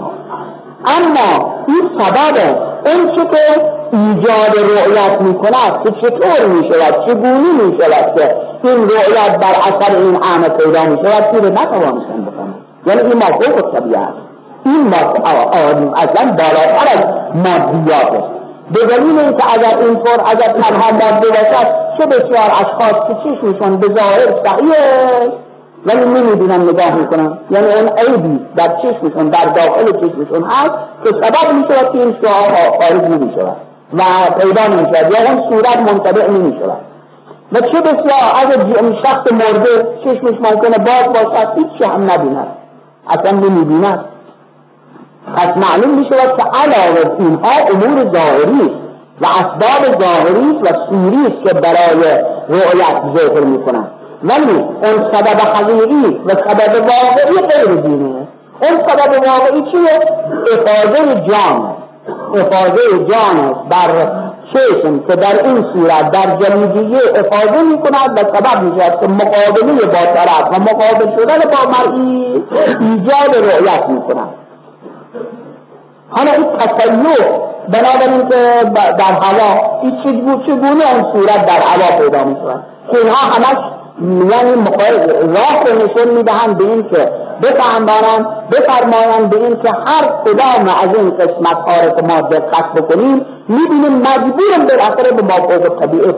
اما 0.85 1.55
این 1.67 1.89
سبب 1.99 2.37
اون 2.85 3.15
چه 3.15 3.23
که 3.23 3.71
ایجاد 3.93 4.71
رؤیت 4.71 5.21
می 5.21 5.33
کند 5.33 5.83
که 5.83 5.91
چطور 5.91 6.45
می 6.45 6.69
شود 6.73 7.05
چگونه 7.07 7.63
می 7.63 7.77
شود 7.81 8.15
که 8.15 8.35
این 8.63 8.83
رؤیت 8.83 9.39
بر 9.39 9.55
اثر 9.61 9.95
این 9.95 10.15
عمل 10.15 10.49
پیدا 10.49 10.83
می 10.83 10.97
شود 11.03 11.31
که 11.31 11.49
نتوانستن 11.49 12.27
یعنی 12.85 13.01
این 13.01 13.17
مفهوم 13.17 13.71
طبیعت 13.73 14.13
این 14.65 14.93
اصلا 15.95 16.31
بالاتر 16.31 16.87
از 16.93 17.05
مادیات 17.35 18.23
به 18.71 18.85
دلیل 18.85 19.19
اینکه 19.19 19.53
اگر 19.53 19.77
اینطور 19.77 20.23
اگر 20.25 20.61
تنها 20.61 20.91
ماده 20.91 21.29
باشد 21.29 21.90
چه 22.01 22.07
بسیار 22.07 22.51
اشخاص 22.51 22.93
که 23.07 23.13
چشمشون 23.23 23.77
به 23.77 23.87
ظاهر 23.87 24.45
صحیحه 24.45 25.31
ولی 25.85 26.05
نمی‌دونن 26.05 26.61
نگاه 26.61 26.95
می‌کنن 26.95 27.37
یعنی 27.51 27.67
اون 27.67 27.89
عیبی 27.89 28.39
در 28.55 28.67
چشمشون 28.67 29.29
در 29.29 29.45
داخل 29.45 29.85
چشمشون 29.85 30.43
هست 30.43 30.73
که 31.03 31.09
سبب 31.09 31.53
می‌شود 31.53 31.93
که 31.93 31.99
این 31.99 32.17
شعاع 32.23 32.79
خارج 32.81 33.01
نمی‌شود 33.01 33.57
و 33.93 34.01
پیدا 34.39 34.67
نمی‌شود. 34.67 35.13
یا 35.13 35.31
اون 35.31 35.51
صورت 35.51 35.77
منطبع 35.77 36.29
نمی‌شود. 36.29 36.77
و 37.51 37.59
چه 37.59 37.81
بسیار 37.81 38.31
اگر 38.35 38.95
شخص 39.05 39.31
مرده 39.31 39.99
چشمش 40.05 40.51
ممکنه 40.51 40.77
باز 40.77 41.05
باشد 41.13 41.47
هیچ 41.57 41.89
هم 41.89 42.11
نبیند. 42.11 42.47
اصلا 43.09 43.31
نمی‌بیند. 43.31 44.05
پس 45.35 45.47
معلوم 45.57 45.97
می 45.97 46.05
شود 46.11 46.37
که 46.37 46.43
علاوه 46.63 47.15
اینها 47.19 47.51
امور 47.71 48.11
ظاهری 48.13 48.80
و 49.21 49.25
اسباب 49.25 50.01
ظاهری 50.01 50.59
و 50.63 50.67
سوری 50.89 51.43
که 51.43 51.53
برای 51.53 52.23
رؤیت 52.49 53.01
ظاهر 53.17 53.43
می 53.43 53.65
کنند 53.65 53.91
ولی 54.23 54.51
اون 54.83 55.11
سبب 55.13 55.39
حقیقی 55.53 56.21
و 56.25 56.29
سبب 56.29 56.73
واقعی 56.75 57.47
غیر 57.47 57.75
دینه. 57.75 58.27
اون 58.61 58.79
سبب 58.87 59.27
واقعی 59.27 59.71
چیه؟ 59.71 59.99
افاظه 60.53 61.21
جان. 61.27 61.75
افاظه 62.35 63.05
جان 63.09 63.55
بر 63.69 64.11
چشم 64.53 64.99
که 64.99 65.15
در 65.15 65.47
این 65.47 65.65
صورت 65.73 66.11
در 66.11 66.35
جلیدیه 66.35 66.99
افاظه 67.15 67.61
می 67.63 67.81
کند 67.81 68.19
و 68.19 68.37
سبب 68.37 68.63
می 68.63 68.81
شود 68.81 69.01
که 69.01 69.07
مقابله 69.07 69.85
با 69.85 70.13
طرف 70.13 70.47
و 70.51 70.59
مقابل 70.59 71.17
شدن 71.17 71.39
با 71.39 71.71
مرئی 71.71 72.43
ایجاد 72.79 73.35
رؤیت 73.35 73.89
می 73.89 74.01
کند 74.01 74.29
حالا 76.09 76.31
این 76.31 76.45
تصیف 76.57 77.50
بنابراین 77.69 78.29
که 78.29 78.69
در 78.73 79.13
هوا 79.21 79.79
این 79.83 80.01
چگونه 80.47 80.93
اون 80.93 81.13
صورت 81.13 81.45
در 81.45 81.61
هوا 81.61 82.01
پیدا 82.03 82.23
می 82.23 82.35
که 82.91 82.97
اینها 82.97 83.17
همش 83.31 83.71
یعنی 84.01 84.63
راه 85.35 85.63
رو 85.65 85.75
نشون 85.75 86.13
می‌دهند 86.17 86.57
به 86.57 86.63
این 86.63 86.83
که 86.89 87.11
بفهمانند 87.43 88.25
بفرمایند 88.51 89.29
به 89.29 89.37
این 89.37 89.61
که 89.63 89.69
هر 89.69 90.07
کدام 90.25 90.75
از 90.83 90.95
این 90.95 91.09
قسمت 91.11 91.57
ها 91.69 91.85
رو 91.85 91.95
که 91.95 92.07
ما 92.07 92.21
دقت 92.21 92.73
بکنیم 92.73 93.25
می‌بینیم 93.49 93.93
مجبورم 93.97 94.67
بالاخره 94.69 95.11
به 95.11 95.21
مافوق 95.23 95.79
طبیعه 95.81 96.11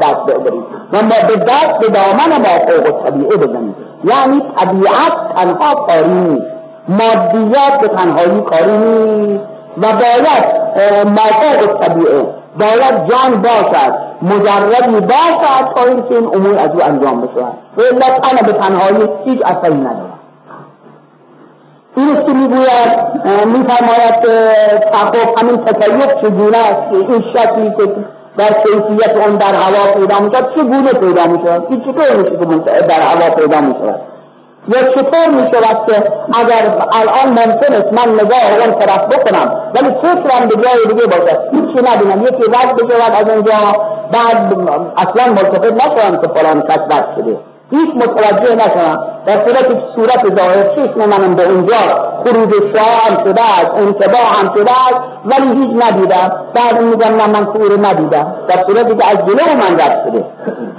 دست 0.00 0.20
ببریم 0.26 0.64
و 0.92 1.02
ما 1.02 1.28
به 1.28 1.36
دست 1.36 1.78
به 1.80 1.88
دامن 1.88 2.38
مافوق 2.38 3.06
طبیعه 3.06 3.36
بزنیم. 3.36 3.76
یعنی 4.04 4.42
طبیعت 4.56 5.36
تنها 5.36 5.74
کاری 5.74 6.08
نیست. 6.08 6.46
مادیات 6.88 7.80
به 7.80 7.88
تنهایی 7.88 8.40
کاری 8.40 8.76
نیست. 8.76 9.53
و 9.78 9.86
باید 9.92 10.44
مافوق 11.06 11.80
طبیعه. 11.80 12.26
باید 12.60 13.08
جان 13.08 13.42
باشد 13.42 13.94
مجردی 14.22 15.00
باشد 15.00 15.74
تا 15.76 15.82
اینکه 15.84 16.14
این 16.14 16.26
امور 16.26 16.58
از 16.58 16.70
او 16.70 16.84
انجام 16.84 17.20
بشود 17.20 17.52
و 17.76 17.80
الا 17.92 18.18
تن 18.18 18.46
به 18.46 18.52
تنهایی 18.52 19.08
هیچ 19.24 19.40
اثری 19.44 19.74
ندارد. 19.74 20.14
این 21.96 22.16
است 22.16 22.26
که 22.26 22.32
می‌گوید 22.32 22.90
میفرماید 23.46 24.20
تحقق 24.92 25.40
همین 25.40 25.56
تکیف 25.56 26.14
چگونه 26.22 26.58
است 26.58 26.90
که 26.90 26.96
این 26.96 27.24
شکلی 27.34 27.70
که 27.78 27.92
در 28.36 28.52
کیفیت 28.62 29.16
اون 29.16 29.36
در 29.36 29.54
هوا 29.54 29.92
پیدا 29.94 30.20
می‌شود 30.20 30.54
چگونه 30.56 30.92
پیدا 30.92 31.26
می‌شود؟ 31.26 31.66
این 31.70 31.80
چطور 31.80 32.16
میشه 32.16 32.30
که 32.30 32.86
در 32.86 33.00
هوا 33.00 33.34
پیدا 33.34 33.60
می‌شود؟ 33.60 34.00
یا 34.68 34.82
چطور 34.82 35.28
می 35.28 35.50
شود 35.54 35.86
که 35.86 35.94
اگر 36.40 36.76
الان 36.92 37.28
ممکن 37.28 37.72
است 37.74 38.06
من 38.06 38.14
نگاه 38.14 38.66
اون 38.66 38.74
طرف 38.78 39.04
بکنم 39.06 39.60
ولی 39.74 39.88
فکرم 40.02 40.48
به 40.48 40.56
جای 40.56 40.94
دیگه 40.94 41.06
باشد 41.06 41.38
هیچی 41.52 41.94
نبینم. 41.94 42.22
یکی 42.22 42.50
رد 42.50 42.76
بشود 42.76 43.12
از 43.20 43.34
اونجا 43.34 43.52
بعد 44.12 44.54
اصلا 44.96 45.32
ملتفت 45.32 45.72
نشوم 45.72 46.16
که 46.16 46.40
فلان 46.40 46.62
کس 46.62 46.78
رد 46.78 47.08
شده. 47.16 47.36
هیچ 47.70 47.88
متوجه 47.94 48.54
نشوم 48.54 48.98
در 49.26 49.32
صورت 49.32 49.68
صورت 49.96 50.36
ظاهر 50.38 50.76
چشم 50.76 51.08
منم 51.08 51.34
به 51.34 51.48
اونجا 51.48 51.76
خروج 52.26 52.52
شاه 52.76 53.06
هم 53.06 53.24
شده 53.24 53.40
است 53.40 53.70
انتباه 53.76 54.26
هم 54.40 54.54
شده 54.54 54.70
است 54.70 55.00
ولی 55.24 55.60
هیچ 55.60 55.84
ندیدم. 55.84 56.32
بعد 56.54 56.80
میگم 56.80 57.16
نه 57.16 57.26
من 57.26 57.44
کور 57.44 57.86
ندیدم. 57.86 58.34
در 58.48 58.56
صورتی 58.66 58.96
که 58.96 59.10
از 59.10 59.16
جلو 59.16 59.54
من 59.56 59.74
رد 59.80 60.04
شده. 60.06 60.24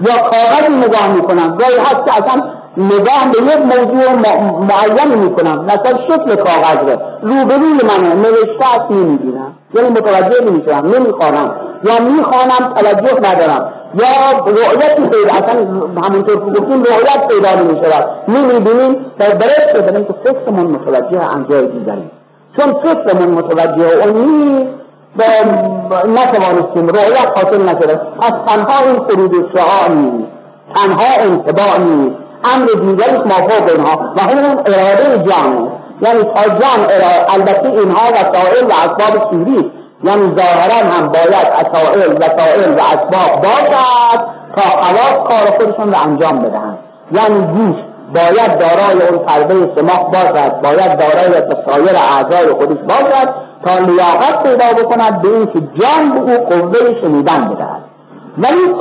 یا 0.01 0.17
کاغذی 0.17 0.75
نگاه 0.87 1.07
می‌کنم. 1.15 1.57
گاهی 1.57 1.77
هست 1.79 2.05
که 2.05 2.23
اصلا 2.23 2.43
نگاه 2.77 3.31
به 3.31 3.37
یک 3.53 3.59
موضوع 3.59 4.13
معین 4.59 5.23
می‌کنم. 5.23 5.65
مثلا 5.65 5.99
شکل 6.09 6.35
کاغذ 6.35 6.77
رو. 6.77 6.99
روبروی 7.21 7.73
منه 7.83 8.15
نوشته 8.15 8.65
است 8.73 8.91
نمی‌بینم. 8.91 9.53
یعنی 9.75 9.89
متوجه 9.89 10.45
نمیشم 10.45 10.85
نمی‌خوانم. 10.95 11.55
یا 11.83 11.99
می‌خوانم 11.99 12.73
توجه 12.75 13.31
ندارم. 13.31 13.73
یا 13.93 14.39
رؤیتی 14.45 15.01
پیدا 15.01 15.33
اصلا 15.33 15.59
همونطور 16.03 16.35
که 16.35 16.59
گفتیم 16.59 16.83
رؤیت 16.83 17.27
پیدا 17.27 17.61
نمی‌شود. 17.61 18.09
نمی‌بینیم 18.27 19.05
در 19.19 19.29
که 19.29 19.35
برای 19.81 20.05
که 20.05 20.15
فکرمون 20.25 20.65
متوجه 20.65 21.33
انجای 21.33 21.67
دیگری 21.67 22.11
چون 22.57 22.73
فکرمون 22.83 23.27
متوجه 23.27 24.05
اون 24.05 24.13
نیست 24.25 24.67
نتوانستیم 26.07 26.87
رؤیت 26.87 27.31
حاصل 27.35 27.61
نشده 27.61 28.01
از 28.21 28.33
تنها 28.47 28.85
این 28.85 28.95
خروج 29.07 29.31
شعاع 29.55 29.89
نیست. 29.89 30.27
تنها 30.75 31.23
انتباع 31.23 31.77
نیست. 31.79 32.24
امر 32.53 32.65
دیگری 32.65 33.17
موافق 33.17 33.69
اینها. 33.69 34.13
و 34.17 34.21
همون 34.21 34.59
اراده 34.65 35.31
جان 35.31 35.71
یعنی 36.01 36.23
تا 36.23 36.49
جان 36.49 36.79
البته 37.29 37.69
اینها 37.69 38.01
وسائل 38.11 38.65
و 38.65 38.73
اسباب 38.73 39.31
سوری 39.31 39.71
یعنی 40.03 40.35
ظاهرا 40.37 40.89
هم 40.91 41.07
باید 41.07 41.47
وسائل 41.59 42.11
وسائل 42.11 42.73
و 42.73 42.79
اسباب 42.79 43.41
باشد 43.41 44.19
تا 44.55 44.63
خلاص 44.81 45.27
کار 45.27 45.57
خودشون 45.57 45.93
رو 45.93 46.01
انجام 46.01 46.39
بدهند. 46.39 46.77
یعنی 47.11 47.41
گوش 47.41 47.75
باید 48.15 48.57
دارای 48.57 49.07
اون 49.09 49.25
پرده 49.25 49.71
سماخ 49.75 50.03
باشد 50.03 50.61
باید 50.61 50.97
دارای 50.97 51.33
سایر 51.67 51.95
اعضای 51.95 52.53
خودش 52.53 52.77
باشد 52.77 53.29
تا 53.65 53.79
لیاقت 53.79 54.43
پیدا 54.43 54.83
بکند 54.83 55.21
به 55.21 55.29
اینکه 55.29 55.59
جان 55.59 56.25
به 56.25 56.31
او 56.31 56.45
قوه 56.45 57.01
شنیدن 57.01 57.47
بدهد. 57.47 57.83
ولی 58.37 58.73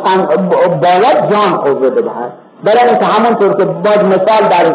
باید 0.83 1.31
جان 1.31 1.57
قوه 1.57 1.91
بدهد. 1.91 2.44
برای 2.65 2.89
اینکه 2.89 3.05
همونطور 3.05 3.55
که 3.57 3.65
باز 3.65 3.99
مثال 4.05 4.49
در 4.51 4.67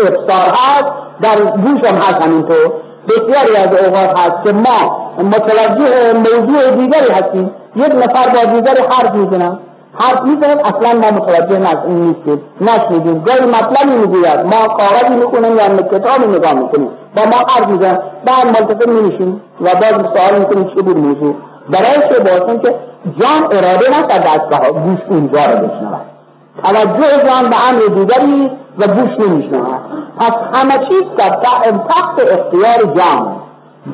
افطار 0.00 0.48
هست 0.52 0.92
در 1.22 1.36
گوش 1.44 1.90
هم 1.90 1.96
هست 1.96 2.22
همینطور. 2.22 2.72
بسیاری 3.08 3.56
از 3.56 3.84
اوقات 3.84 4.18
هست 4.18 4.44
که 4.44 4.52
ما 4.52 5.04
متوجه 5.18 6.12
موضوع 6.12 6.70
دیگری 6.70 7.10
هستیم. 7.12 7.50
یک 7.76 7.94
نفر 7.94 8.28
با 8.28 8.52
دیگری 8.52 8.82
حرف 8.90 9.14
می‌زنم 9.14 9.58
حرف 10.00 10.22
می‌زنم 10.22 10.58
اصلا 10.58 11.00
ما 11.00 11.18
متوجه 11.18 11.58
نیستیم. 11.88 12.42
نشنیدیم. 12.60 13.24
گاهی 13.24 13.46
مطلبی 13.46 13.96
می‌گوید 13.96 14.40
ما 14.40 14.74
کاغذی 14.74 15.16
می‌کنیم 15.16 15.56
یا 15.56 15.76
کتابی 15.76 16.26
نگاه 16.36 16.52
می‌کنیم. 16.54 16.88
با 17.16 17.22
ما 17.22 17.36
حرف 17.48 17.68
می‌زنم 17.68 17.98
بعد 18.26 18.46
ملتفت 18.46 18.88
نمیشیم 18.88 19.40
و 19.60 19.64
بعد 19.64 20.16
سوال 20.16 20.38
می‌کنیم 20.38 20.64
چی 20.74 20.82
بود 20.82 20.98
موضوع. 20.98 21.34
برای 21.70 22.08
چه 22.08 22.20
باشیم 22.20 22.60
که 22.60 22.74
جان 23.04 23.42
اراده 23.44 24.00
نکرده 24.00 24.30
از 24.30 24.40
گوش 24.72 24.98
اونجا 25.08 25.40
رو 25.44 25.56
بشنود 25.56 26.13
توجه 26.62 27.28
جان 27.28 27.50
به 27.50 27.68
امر 27.68 27.80
دیگری 27.94 28.50
و 28.78 28.86
گوش 28.86 29.26
نمیشنود. 29.26 29.80
پس 30.18 30.32
همه 30.54 30.78
چیز 30.88 31.02
در 31.18 31.28
تحت 31.28 32.32
اختیار 32.32 32.94
جان. 32.94 33.36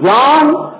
جان 0.02 0.70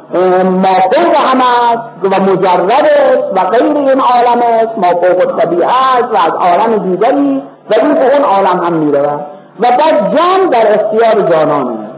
مافوق 0.45 1.17
هم 1.17 1.41
است 1.41 1.81
و 2.03 2.23
مجرد 2.23 2.71
است 2.71 3.25
و 3.37 3.51
غیر 3.51 3.77
این 3.77 4.01
عالم 4.01 4.43
است. 4.43 4.69
مافوق 4.77 5.41
طبیعت 5.41 6.05
و 6.13 6.17
از 6.17 6.33
عالم 6.33 6.91
دیگری 6.91 7.43
و 7.71 7.75
این 7.83 7.95
به 7.95 8.17
اون 8.17 8.25
عالم 8.25 8.65
هم 8.65 8.73
می‌رود. 8.73 9.21
و 9.61 9.67
بعد 9.71 10.17
جان 10.17 10.51
در 10.51 10.67
اختیار 10.75 11.31
جانانه 11.31 11.91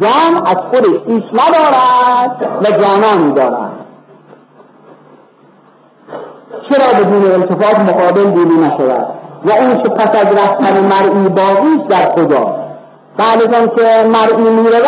جان 0.00 0.46
از 0.46 0.56
خودش 0.70 1.00
ایش 1.06 1.24
ندارد 1.32 2.60
و 2.62 2.64
جانانی 2.64 3.32
دارد. 3.32 3.75
چرا 6.70 7.04
بدون 7.04 7.32
التفات 7.32 7.78
مقابل 7.80 8.24
دیده 8.24 8.54
نشود؟ 8.66 9.06
و 9.44 9.50
اون 9.50 9.82
که 9.82 9.88
پس 9.88 10.08
از 10.08 10.26
رفتن 10.26 10.80
مرئی 10.80 11.28
باقی 11.28 11.84
در 11.88 12.14
کجا؟ 12.14 12.56
بعد 13.18 13.54
از 13.54 13.68
که 13.76 14.08
مرئی 14.08 14.50
می‌رود 14.50 14.86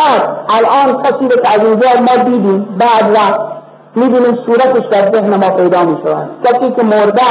الان 0.57 1.03
کسی 1.03 1.25
رو 1.29 1.43
که 1.43 1.55
از 1.55 1.61
اینجا 1.67 1.89
ما 2.01 2.25
دیدیم 2.25 2.69
بعد 2.79 3.17
رفت 3.17 3.41
می‌بینیم 3.97 4.39
صورتش 4.47 4.83
در 4.91 5.13
ذهن 5.13 5.35
ما 5.37 5.51
پیدا 5.51 5.85
می‌شود. 5.85 6.31
کسی 6.45 6.71
که 6.77 6.83
مرده 6.83 7.23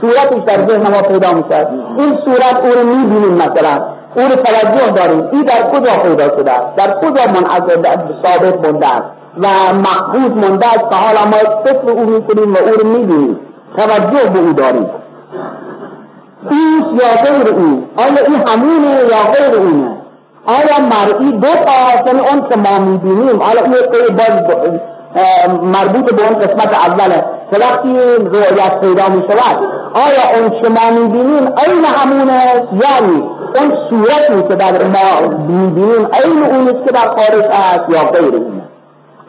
صورتش 0.00 0.38
در 0.46 0.68
ذهن 0.68 0.90
ما 0.90 1.02
پیدا 1.02 1.32
می‌شود. 1.32 1.68
این 1.98 2.18
صورت 2.24 2.60
او 2.64 2.72
رو 2.80 2.86
می‌بینیم 2.86 3.34
مثلا. 3.34 3.84
او 4.16 4.22
رو 4.22 4.34
توجه 4.34 4.90
داریم. 4.96 5.28
این 5.32 5.42
در 5.42 5.70
کجا 5.70 5.92
پیدا 6.02 6.38
شده 6.38 6.52
است؟ 6.52 6.76
در 6.76 6.94
کجا 7.00 7.32
منعقد 7.32 7.86
ثابت 8.24 8.66
مونده 8.66 8.86
است؟ 8.86 9.04
و 9.38 9.46
محفوظ 9.74 10.44
مونده 10.46 10.66
است 10.66 10.90
که 10.90 10.96
حالا 10.96 11.24
ما 11.30 11.62
فکر 11.64 11.90
او 11.90 12.06
می‌کنیم 12.06 12.54
و 12.54 12.56
او 12.56 12.74
رو 12.80 12.86
می‌بینیم. 12.88 13.40
توجه 13.76 14.30
به 14.30 14.38
او 14.38 14.52
داریم. 14.52 14.90
این 16.50 16.84
یا 17.00 17.22
غیر 17.24 17.54
این 17.56 17.84
آیا 17.96 18.26
این 18.26 18.48
همونه 18.48 18.90
یا 19.10 19.32
غیر 19.32 19.58
آیا 20.46 20.86
مرئی 20.92 21.32
دو 21.32 21.48
تا 21.48 22.10
اون 22.10 22.48
که 22.48 22.56
ما 22.56 22.78
می‌بینیم 22.78 23.40
آیا 23.40 23.62
این 23.64 24.16
باز 24.16 24.42
مربوط 25.62 26.14
به 26.14 26.28
اون 26.28 26.38
قسمت 26.38 26.88
اوله 26.88 27.24
که 27.50 27.58
وقتی 27.58 27.96
رؤیت 28.32 28.80
پیدا 28.80 29.08
می 29.08 29.22
شود 29.28 29.58
آیا 29.94 30.40
اون 30.40 30.62
که 30.62 30.68
ما 30.68 31.00
می‌بینیم 31.00 31.46
این 31.46 31.84
همونه 31.84 32.42
یعنی 32.72 33.22
اون 33.56 33.76
صورتی 33.90 34.48
که 34.48 34.54
در 34.54 34.84
ما 34.84 35.28
می‌بینیم 35.48 36.08
این 36.24 36.42
اونیست 36.42 36.86
که 36.86 36.92
در 36.92 37.00
خارج 37.00 37.44
است 37.44 37.84
یا 37.88 38.10
غیر 38.10 38.34
اونه 38.34 38.62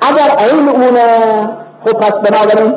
اگر 0.02 0.52
این 0.52 0.70
اونه 0.70 1.50
خب 1.86 1.94
پس 1.94 2.12
بنابراین 2.12 2.76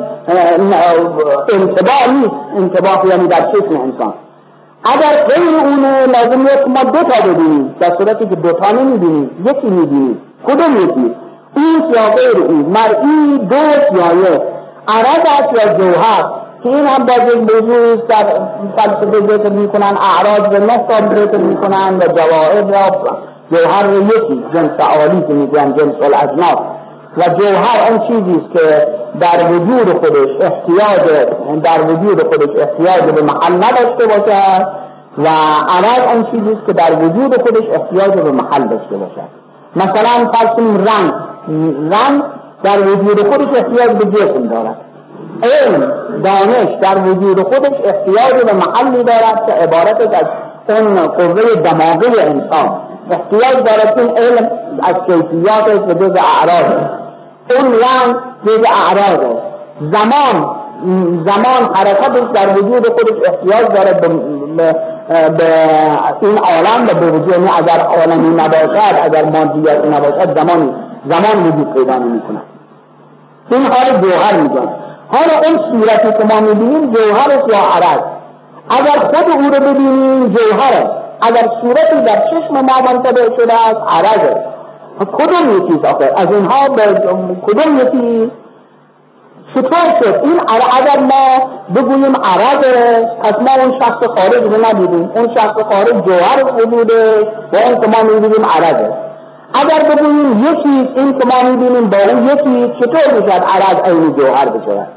انتباه 1.53 2.07
نیست. 2.13 2.31
انتباه 2.57 3.05
یعنی 3.09 3.27
در 3.27 3.51
چشم 3.51 3.81
انسان؟ 3.81 4.13
اگر 4.93 5.23
غیر 5.27 5.65
اونه 5.65 6.05
لازم 6.05 6.41
نیست 6.41 6.67
ما 6.67 6.83
دو 6.91 6.99
تا 6.99 7.27
ببینیم. 7.27 7.75
در 7.79 7.89
صورتی 7.97 8.25
که 8.25 8.35
دو 8.35 8.51
تا 8.51 8.71
نمی‌بینیم 8.71 9.29
یکی 9.45 9.67
می‌بینیم 9.67 10.21
کدوم 10.47 10.75
یکی؟ 10.83 11.15
این 11.55 11.83
یا 11.93 12.15
غیر 12.15 12.45
این 12.49 12.65
مرئی 12.65 13.37
دو 13.37 13.55
یا 13.97 14.33
یک. 14.33 14.41
عرض 14.87 15.25
است 15.39 15.65
یا 15.65 15.73
جوهر 15.73 16.23
که 16.63 16.69
این 16.69 16.85
هم 16.87 17.05
باز 17.05 17.17
یک 17.17 17.37
موضوع 17.37 17.95
در 17.95 18.25
فلسفه 18.77 19.27
ذکر 19.27 19.49
می‌کنن 19.49 19.97
اعراض 19.97 20.49
به 20.49 20.59
نصاب 20.59 21.15
ذکر 21.15 21.37
می‌کنن 21.37 21.97
و 21.97 22.01
جواهر 22.01 22.61
را 22.61 23.17
جوهر 23.51 23.93
یکی 24.03 24.43
جنس 24.53 24.71
عالی 24.79 25.21
که 25.27 25.33
میگن 25.33 25.75
جنس 25.75 25.95
الاجناس. 26.01 26.57
و 27.17 27.21
جوهر 27.21 27.89
اون 27.89 28.07
چیزی 28.07 28.41
است 28.41 28.53
که 28.53 28.87
در 29.19 29.51
وجود 29.51 29.89
خودش 29.89 30.29
احتیاج 30.41 31.27
در 31.63 31.81
وجود 31.81 32.21
خودش 32.21 32.61
احتیاج 32.61 33.11
به 33.11 33.21
محل 33.21 33.53
نداشته 33.53 34.07
باشد 34.07 34.67
و 35.17 35.27
عرض 35.69 36.13
اون 36.13 36.23
چیزی 36.23 36.57
که 36.67 36.73
در 36.73 36.93
وجود 36.93 37.41
خودش 37.41 37.63
احتیاج 37.73 38.11
به 38.11 38.31
محل 38.31 38.67
داشته 38.67 38.97
باشد. 38.97 39.29
مثلا 39.75 40.31
فرض 40.33 40.59
رنگ 40.59 41.13
رنگ 41.93 42.23
در 42.63 42.79
وجود 42.79 43.33
خودش 43.33 43.57
احتیاج 43.57 43.89
به 43.89 44.05
جسم 44.05 44.47
دارد. 44.47 44.77
علم 45.43 45.93
دانش 46.23 46.69
در 46.81 46.97
وجود 47.01 47.41
خودش 47.43 47.73
احتیاج 47.83 48.43
به 48.45 48.53
محلی 48.53 49.03
دارد 49.03 49.45
که 49.47 49.53
عبارت 49.53 50.15
از 50.15 50.27
اون 50.79 51.07
قوه 51.07 51.55
دماغی 51.55 52.21
انسان. 52.21 52.81
احتیاج 53.11 53.55
دارد 53.55 53.99
این 53.99 54.17
علم 54.17 54.49
از 54.83 54.93
کیفیاتش 54.93 55.79
به 55.79 55.95
جز 55.95 56.11
اعراض 56.11 57.06
اون 57.55 57.73
رنگ 57.73 58.15
جز 58.45 58.65
اعراض 58.65 59.19
زمان 59.93 60.57
زمان 61.25 61.75
حرکتش 61.75 62.23
در 62.33 62.57
وجود 62.57 62.87
خودش 62.87 63.27
احتیاج 63.27 63.75
دارد 63.75 64.01
به, 64.01 64.75
این 66.21 66.37
عالم 66.37 66.85
به 66.85 66.93
وجود 66.93 67.29
یعنی 67.31 67.49
اگر 67.57 67.79
عالمی 67.79 68.29
نباشد 68.29 68.95
اگر 69.03 69.25
مادیت 69.25 69.85
نباشد 69.85 70.39
زمان 70.39 70.75
زمان 71.09 71.47
وجود 71.47 71.73
پیدا 71.73 71.97
نمی 71.97 72.21
کند 72.21 72.41
این 73.51 73.65
حال 73.65 74.01
جوهر 74.01 74.35
میگن 74.41 74.69
حالا 75.07 75.47
اون 75.47 75.71
صورتی 75.71 76.17
که 76.17 76.35
ما 76.35 76.41
می‌بینیم 76.41 76.91
جوهر 76.91 77.29
یا 77.29 77.57
عرض؟ 77.57 78.01
اگر 78.69 78.99
خود 78.99 79.35
او 79.35 79.41
رو 79.41 79.59
ببینیم 79.59 80.33
جوهر 80.33 80.89
اگر 81.21 81.49
صورتی 81.61 82.01
در 82.05 82.25
چشم 82.29 82.53
ما 82.53 82.93
منتبه 82.93 83.21
شده 83.39 83.53
است 83.53 83.81
عرض 83.87 84.46
کدوم 85.05 85.57
یکی 85.57 85.87
آخر 85.87 86.11
از 86.17 86.31
اینها 86.31 86.69
به 86.69 86.83
کدوم 87.47 87.79
یکی؟ 87.79 88.31
چطور 89.55 90.01
شد. 90.03 90.21
این 90.23 90.39
اگر 90.49 90.99
ما 90.99 91.47
بگوییم 91.75 92.13
عرض 92.23 92.61
پس 93.23 93.33
ما 93.33 93.63
اون 93.63 93.79
شخص 93.79 94.07
خارج 94.17 94.43
رو 94.43 94.65
ندیدیم 94.65 95.11
اون 95.15 95.35
شخص 95.35 95.55
خارج 95.71 96.05
جوهر 96.05 96.53
وجوده 96.57 97.31
و 97.53 97.57
اون 97.57 97.81
که 97.81 97.87
ما 97.87 98.13
می‌بینیم 98.13 98.45
عرضه 98.45 98.89
اگر 99.53 99.95
بگوییم 99.95 100.45
یکی 100.45 100.89
این 100.95 101.17
که 101.17 101.25
ما 101.25 101.49
می‌بینیم 101.49 101.89
با 101.89 101.97
اون 101.97 102.25
یکی 102.25 102.73
چطور 102.79 103.13
می‌شد 103.13 103.43
عرض 103.43 103.93
این 103.93 104.15
جوهر 104.15 104.45
بشود؟ 104.45 104.87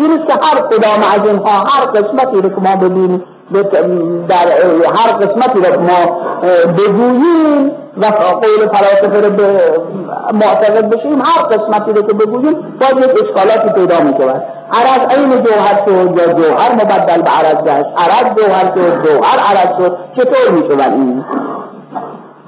این 0.00 0.26
که 0.26 0.34
هر 0.42 0.60
کدام 0.60 1.02
از 1.14 1.28
اینها 1.28 1.64
هر 1.66 1.86
قسمتی 1.86 2.40
رو 2.42 2.48
که 2.48 2.60
ما 2.70 2.76
ببینیم 2.76 3.24
در 4.28 4.46
هر 4.94 5.12
قسمتی 5.12 5.60
رو 5.60 5.80
ما 5.80 6.16
بگوییم 6.72 7.72
و 7.96 8.06
قول 8.06 8.68
فلاسفه 8.72 9.20
رو 9.20 9.32
معتقد 10.32 10.90
بشیم 10.90 11.22
هر 11.22 11.42
قسمتی 11.42 11.92
رو 11.92 12.02
که 12.02 12.14
بگوییم 12.14 12.56
باید 12.80 12.98
یک 12.98 13.24
اشکالاتی 13.24 13.68
پیدا 13.68 14.00
می 14.00 14.14
شود 14.18 14.42
عرض 14.72 15.18
این 15.18 15.42
جوهر 15.42 15.76
شد 15.86 16.18
یا 16.18 16.32
جوهر 16.32 16.72
مبدل 16.72 17.22
به 17.22 17.30
عرض 17.30 17.56
گشت. 17.64 17.86
عرض 17.96 18.34
جوهر 18.36 18.74
شد 18.74 19.08
جوهر 19.08 19.38
عرض 19.38 19.78
شد. 19.78 19.96
چطور 20.16 20.50
می 20.50 20.60
شود 20.60 20.92
این؟ 20.92 21.24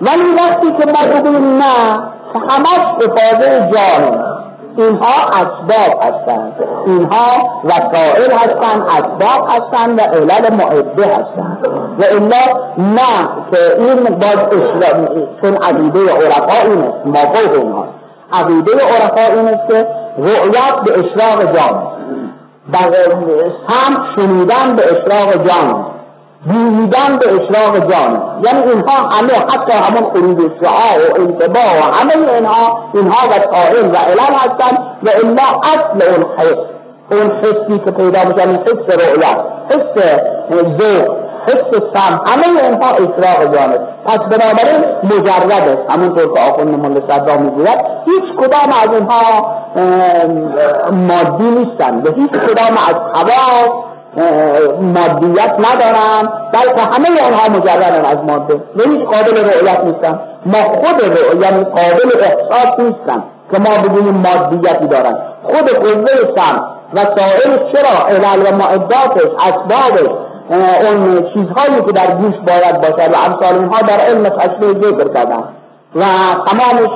ولی 0.00 0.35
وقتی 0.37 0.72
که 0.72 0.92
ما 0.92 1.20
بگوییم 1.20 1.57
نه 1.57 2.00
همش 2.50 2.79
افاده 2.96 3.70
جان. 3.72 4.24
اینها 4.76 5.29
اسباب 5.29 6.03
هستند. 6.03 6.53
اینها 6.87 7.61
وسائل 7.64 8.33
هستند 8.33 8.83
اسباب 8.83 9.48
هستند 9.48 9.98
و 9.98 10.03
علل 10.03 10.55
معده 10.55 11.05
هستند. 11.05 11.68
و 11.98 12.05
الا 12.05 12.60
نه 12.78 13.28
که 13.52 13.80
این 13.83 14.04
باز 14.04 14.38
چون 15.42 15.56
عقیده 15.56 16.12
عرفا 16.12 16.68
این 16.68 16.78
است 16.78 17.06
ما 17.06 17.33
فوق 17.33 17.52
اینها 17.54 17.85
عقیده 18.33 18.72
عرفا 18.72 19.35
این 19.35 19.48
است 19.48 19.68
که 19.68 19.87
رؤیت 20.18 20.74
به 20.85 20.92
اشراق 20.98 21.56
جان. 21.56 21.90
هم 23.68 24.04
شنیدن 24.16 24.76
به 24.76 24.83
اشراق 24.85 25.48
جان. 25.48 25.87
دیدن 26.46 27.18
به 27.20 27.26
اشراق 27.26 27.90
جان. 27.90 28.42
یعنی 28.44 28.62
اینها 28.70 29.09
همه 29.11 29.33
حتی 29.33 29.72
همون 29.72 30.11
خروج 30.12 30.50
شعا 30.62 31.00
و 31.00 31.20
انتباه 31.20 31.78
و 31.78 31.94
همه 31.94 32.33
اینها 32.35 32.90
اینها 32.94 33.28
وسائل 33.28 33.87
و 33.92 33.96
علم 33.96 34.35
هستند 34.35 34.78
و 35.02 35.11
الا 35.24 35.61
اصل 35.62 36.09
اون 36.09 36.26
حس. 36.38 36.56
اون 37.11 37.38
حسی 37.38 37.78
که 37.85 37.90
پیدا 37.90 38.18
یعنی 38.38 38.54
حس 38.54 38.96
رؤیت 38.98 39.44
حس 39.70 40.20
ذوق. 40.80 41.30
حس 41.46 41.81
سم 41.94 42.20
همه 42.26 42.62
اینها 42.62 42.90
اشراق 42.90 43.55
جانه 43.55 43.79
پس 44.07 44.18
بنابراین 44.18 44.85
مجرد 45.05 45.68
است. 45.68 45.94
همونطور 45.94 46.35
که 46.35 46.40
آخوند 46.40 46.87
مل 46.87 47.00
صدا 47.09 47.37
می‌گوید 47.37 47.79
هیچ 48.07 48.24
کدام 48.38 48.72
از 48.83 48.94
اینها 48.94 49.61
مادی 50.92 51.44
نیستند 51.44 52.09
و 52.09 52.12
هیچ 52.14 52.31
کدام 52.31 52.76
از 52.88 52.94
حواس 53.14 53.70
مادیت 54.81 55.55
ندارن. 55.59 56.33
بلکه 56.53 56.83
همه 56.92 57.09
آنها 57.26 57.59
مجردن 57.59 58.05
از 58.05 58.18
ماده. 58.29 58.55
و 58.55 58.83
هیچ 58.90 59.00
قابل 59.00 59.44
رؤیت 59.44 59.85
نیستن. 59.85 60.20
ما 60.46 60.59
خود 60.59 61.05
رو 61.05 61.42
یعنی 61.42 61.64
قابل 61.64 62.11
احساس 62.20 62.79
نیستن 62.79 63.22
که 63.53 63.59
ما 63.59 63.88
بدونیم 63.88 64.14
مادیتی 64.14 64.87
دارن. 64.87 65.16
خود 65.42 65.70
قوه 65.70 66.35
سم 66.37 66.64
و 66.94 66.98
سائل 66.98 67.57
چرا 67.72 68.07
علل 68.09 68.53
و 68.53 68.57
معداتش 68.57 69.31
اسبابش 69.38 70.11
اون 70.50 71.22
چیزهایی 71.34 71.82
که 71.86 71.92
در 71.92 72.14
گوش 72.14 72.34
باید 72.46 72.80
باشد 72.80 73.12
و 73.12 73.16
امثال 73.26 73.58
اینها 73.58 73.80
در 73.82 74.00
علم 74.00 74.28
تشریح 74.28 74.82
ذکر 74.82 75.14
کردن 75.14 75.44
و 75.94 76.04
تمامش 76.46 76.90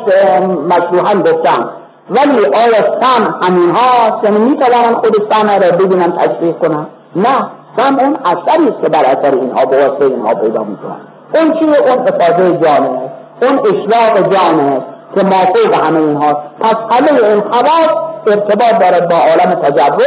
مشروحا 0.68 1.14
گفتن 1.14 1.70
ولی 2.10 2.46
آیا 2.46 3.00
سم 3.00 3.40
همین 3.42 3.70
ها 3.70 4.20
یعنی 4.24 4.38
می‌توانن 4.38 4.94
خود 4.94 5.32
سم 5.32 5.48
را 5.48 5.76
ببینن 5.76 6.16
تشریح 6.16 6.52
کنن 6.52 6.86
نه 7.16 7.50
سم 7.76 7.98
اون 7.98 8.16
اثری 8.24 8.68
است 8.68 8.82
که 8.82 8.88
بر 8.88 9.04
اثر 9.04 9.34
اینها 9.34 9.64
به 9.64 9.88
واسطه 9.88 10.04
اینها 10.04 10.34
پیدا 10.34 10.64
می‌کنن 10.64 11.00
اون 11.34 11.60
چیه؟ 11.60 11.78
اون 11.78 12.08
افاده 12.08 12.58
جانه 12.62 13.10
اون 13.42 13.58
اشراق 13.58 14.34
جانه 14.34 14.84
که 15.16 15.24
مافوق 15.24 15.86
همه 15.86 15.98
اینها 15.98 16.42
پس 16.60 16.76
همه 16.90 17.12
این 17.12 17.42
حواس 17.52 18.13
ارتباط 18.30 18.78
دارد 18.80 19.08
با 19.08 19.16
عالم 19.16 19.54
تجرب 19.54 20.00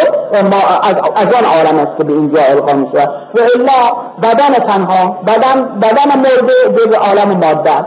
از, 1.16 1.34
آن 1.34 1.46
عالم 1.46 1.80
است 1.80 1.98
که 1.98 2.04
به 2.04 2.14
اینجا 2.14 2.42
القا 2.42 2.74
میشه. 2.74 3.04
و 3.08 3.40
الا 3.56 3.80
بدن 4.24 4.54
تنها 4.54 5.20
بدن 5.28 5.80
بدن 5.80 6.20
مرده 6.20 6.54
جز 6.78 6.94
عالم 6.94 7.30
ماده 7.30 7.86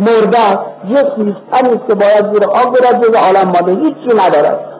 مرده 0.00 0.58
جسمی 0.90 1.36
است 1.52 1.88
که 1.88 1.94
باید 1.94 2.32
زیر 2.32 2.44
آب 2.44 2.78
برد 2.78 3.02
جز 3.02 3.14
عالم 3.14 3.48
ماده. 3.48 3.72
هیچی 3.72 4.16
ندارد 4.26 4.70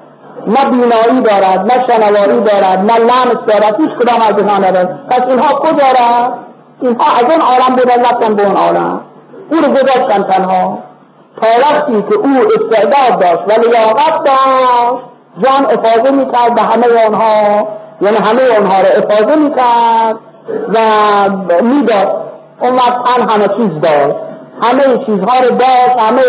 نه 0.47 0.71
بینایی 0.71 1.21
دارد 1.25 1.73
نه 1.73 1.87
شنواری 1.89 2.41
دارد 2.41 2.79
نه 2.79 2.99
لمس 2.99 3.41
دارد. 3.47 3.81
هیچ 3.81 3.91
کدام 4.01 4.21
از 4.29 4.39
اینها 4.39 4.59
ندارد 4.59 5.07
پس 5.11 5.21
اینها 5.29 5.55
کجا 5.55 5.87
رفت؟ 5.93 6.33
اینها 6.81 7.07
از 7.17 7.23
اون 7.23 7.41
عالم 7.41 7.77
بودن 7.77 8.01
رفتن 8.01 8.35
به 8.35 8.47
اون 8.47 8.57
عالم. 8.57 9.01
او 9.51 9.57
رو 9.59 9.69
گذاشتن 9.69 10.23
تنها. 10.23 10.90
تا 11.43 11.49
وقتی 11.63 12.03
که 12.11 12.17
او 12.17 12.37
استعداد 12.47 13.21
داشت 13.21 13.59
و 13.59 13.63
لیاقت 13.63 14.25
داشت. 14.25 15.05
جان 15.43 15.79
افاظه 15.79 16.11
می‌کرد 16.11 16.55
به 16.55 16.63
همه 16.63 17.07
آنها. 17.07 17.69
یعنی 18.01 18.17
همه 18.17 18.59
آنها 18.59 18.81
رو 18.81 18.89
افاظه 18.97 19.37
می‌کرد 19.37 20.17
و 20.69 20.79
می‌داد. 21.63 22.17
اون 22.61 22.73
وقت 22.73 23.31
همه 23.31 23.49
چیز 23.49 23.81
داشت. 23.83 24.17
همه 24.63 25.05
چیزها 25.07 25.41
رو 25.41 25.57
داشت 25.57 26.01
همه 26.01 26.23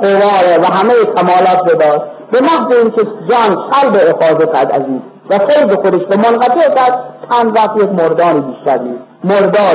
قواره 0.00 0.58
و 0.62 0.64
همه 0.64 0.94
کمالات 1.16 1.70
رو 1.70 1.78
داشت. 1.78 2.02
به 2.32 2.40
محض 2.40 2.76
اینکه 2.76 3.02
جان 3.30 3.70
قلب 3.70 4.16
افاظه 4.16 4.46
کرد 4.46 4.72
از 4.72 4.80
این 4.80 5.02
و 5.30 5.38
خیلی 5.38 5.74
خودش 5.74 6.06
به 6.08 6.16
منقطع 6.16 6.74
کرد 6.74 6.98
تن 7.30 7.46
وقت 7.46 7.76
یک 7.76 7.88
مردانی 7.88 8.40
بیشتر 8.40 8.78
نیست. 8.78 9.02
مردار 9.24 9.74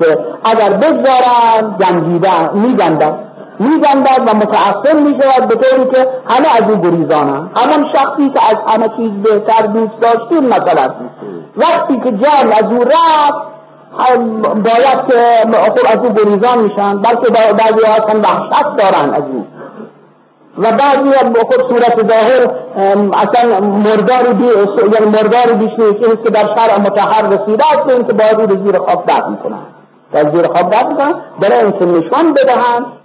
که 0.00 0.18
اگر 0.44 0.70
بگذارن 0.70 1.76
جنگیدن 1.80 2.50
میگندن 2.52 3.18
میگندد 3.62 4.22
و 4.26 4.36
متعصب 4.36 4.96
می‌شود 5.00 5.48
به 5.48 5.54
طوری 5.54 5.90
که 5.90 6.08
همه 6.28 6.48
از 6.56 6.70
او 6.70 6.76
گریزانند. 6.80 7.50
همان 7.56 7.86
شخصی 7.94 8.28
که 8.28 8.40
از 8.50 8.56
همه 8.68 8.88
چیز 8.96 9.10
بهتر 9.22 9.66
دوست 9.66 10.00
داشتیم 10.00 10.48
مثلا 10.48 10.94
وقتی 11.56 11.96
که 11.96 12.10
جان 12.10 12.52
از 12.52 12.74
او 12.74 12.84
رفت 12.84 13.52
باید 14.54 14.98
که 15.08 15.48
خب 15.58 15.78
از 15.86 16.06
او 16.06 16.12
گریزان 16.12 16.58
میشن 16.58 17.02
بلکه 17.02 17.32
بعضی 17.32 17.86
اصلا 17.86 18.20
وحشت 18.20 18.76
دارن 18.76 19.14
از 19.14 19.22
او. 19.22 19.46
و 20.58 20.62
بعضی 20.62 21.34
خود 21.50 21.70
صورت 21.70 22.12
ظاهر 22.12 22.50
اصلا 23.12 23.60
مرداری 23.60 24.32
بی 24.32 24.44
یعنی 24.94 25.06
مرداری 25.06 25.52
بیشنی 25.52 26.16
که 26.24 26.30
در 26.30 26.56
شرع 26.56 26.80
متحر 26.80 27.26
رسیده 27.26 27.64
است 27.72 27.86
که 27.86 27.92
اینکه 27.92 28.12
باید 28.12 28.40
او 28.40 28.64
زیر 28.66 28.78
خواب 28.78 29.04
دفت 29.06 29.26
می‌کنن 29.26 29.62
در 30.12 30.34
زیر 30.34 30.46
خواب 30.46 30.70
دفت 30.70 30.86
می‌کنن 30.86 31.14
برای 31.40 31.60
اینکه 31.60 31.84
نشان 31.84 32.32
بدهند 32.32 33.01